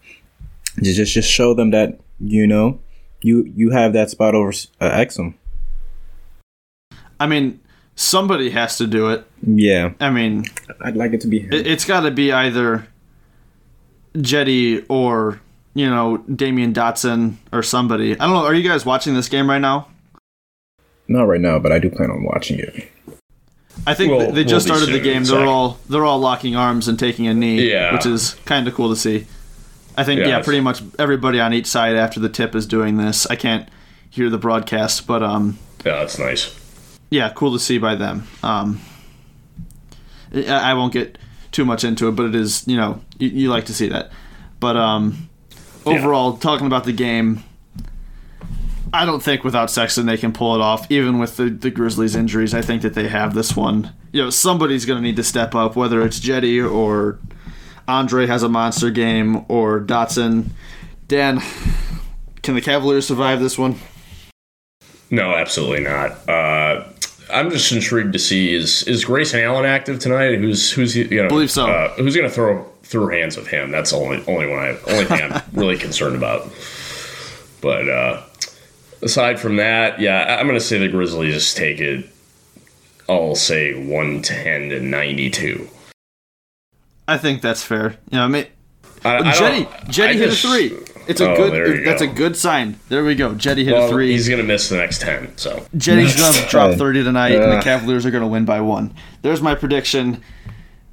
[0.83, 2.81] Just just just show them that you know
[3.27, 4.51] you you have that spot over
[4.81, 5.35] uh, Exum.
[7.19, 7.61] I mean,
[7.95, 9.27] somebody has to do it.
[9.43, 10.45] Yeah, I mean,
[10.81, 11.41] I'd like it to be.
[11.41, 11.53] him.
[11.53, 12.87] it, it's got to be either
[14.15, 15.41] Cedi or
[15.75, 18.13] you know Damyean Dotson or somebody.
[18.13, 18.45] I don't know.
[18.45, 19.89] Are you guys watching this game right now?
[21.09, 22.91] Not right now, but I do plan on watching it.
[23.87, 25.19] I think We'll- th- they we'll just be started the game.
[25.19, 27.93] in They're all they're all locking arms and taking a knee, Yeah.
[27.93, 29.27] which is kind of cool to see.
[29.97, 30.45] I think yeah, Yes.
[30.45, 33.27] pretty much everybody on each side after the tip is doing this.
[33.27, 33.69] I can't
[34.11, 36.55] hear the broadcast, but um, Yeah, that's nice.
[37.11, 38.27] yeah, cool to see by them.
[38.43, 38.81] Um,
[40.35, 41.19] I, I won't get
[41.53, 44.11] too much into it, but it is you know you, you like to see that.
[44.61, 45.29] But um,
[45.85, 47.43] overall, talking about the game,
[48.93, 50.91] I don't think without Sexton they can pull it off.
[50.91, 53.93] Even with the, the Grizzlies' injuries, I think that they have this one.
[54.13, 57.19] You know, somebody's going to need to step up, whether it's Cedi or
[57.89, 60.51] Andre has a monster game or Dotson.
[61.09, 61.41] Dan,
[62.43, 63.77] can the Cavaliers survive this one?
[65.11, 66.29] No, absolutely not.
[66.29, 66.85] Uh,
[67.33, 70.39] I'm just intrigued to see is is Grayson Allen active tonight?
[70.39, 71.67] Who's who's you know Believe so.
[71.67, 73.71] Uh, who's going to throw through hands with him?
[73.71, 76.49] That's the only only one I only thing I'm really concerned about.
[77.61, 78.23] But uh,
[79.03, 82.09] aside from that, yeah, I'm going to say the Grizzlies just take it.
[83.09, 85.69] I'll say 110 to 92.
[87.09, 87.97] I think that's fair.
[88.11, 88.47] You know, I mean,
[89.05, 90.79] I, I Cedi, don't- Cedi I hit just- a three.
[91.09, 91.79] It's a Oh, there good.
[91.79, 92.81] you That's a good sign.
[92.89, 93.31] There we go.
[93.35, 94.11] Cedi hit Well, a three.
[94.11, 95.37] he's going to miss the next 10.
[95.39, 97.61] So Cedi's gonna drop thirty tonight, and the.
[97.63, 98.93] Cavaliers are gonna win by one.
[99.23, 100.21] There's my prediction.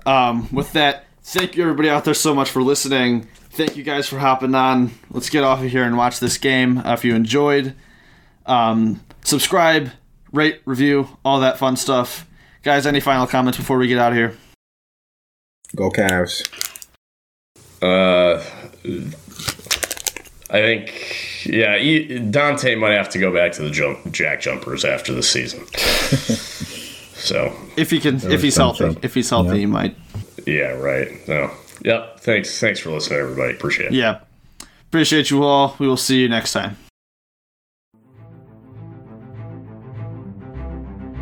[0.06, 3.28] Um, with that, thank you everybody out there so much for listening.
[3.52, 4.92] Thank you guys for hopping on.
[5.10, 6.78] Let's get off of here and watch this game.
[6.80, 7.74] Uh, if you enjoyed,
[8.46, 9.90] um, subscribe,
[10.32, 12.28] rate, review, all that fun stuff.
[12.64, 14.38] Guys, any final comments before we get out of here?
[15.76, 16.48] Go Cavs.
[17.82, 18.42] Uh,
[20.50, 25.14] I think, yeah, Dante might have to go back to the jump, jack jumpers after
[25.14, 25.66] the season.
[27.16, 29.00] so, If he can, if he's some healthy, trouble.
[29.04, 29.56] if he's healthy, Yeah.
[29.56, 29.96] he might.
[30.46, 31.28] yeah, right.
[31.28, 31.52] No,
[31.84, 32.20] yep.
[32.20, 33.54] Thanks, thanks for listening, everybody.
[33.54, 33.94] Appreciate it.
[33.94, 34.20] Yeah.
[34.90, 35.76] Appreciate you all.
[35.80, 36.78] We will see you next time.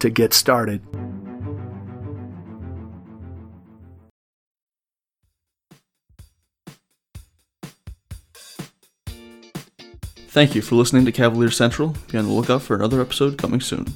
[0.00, 0.82] to get started.
[10.28, 11.96] Thank you for listening to Cavalier Central.
[12.10, 13.86] Be on the lookout for another episode coming soon.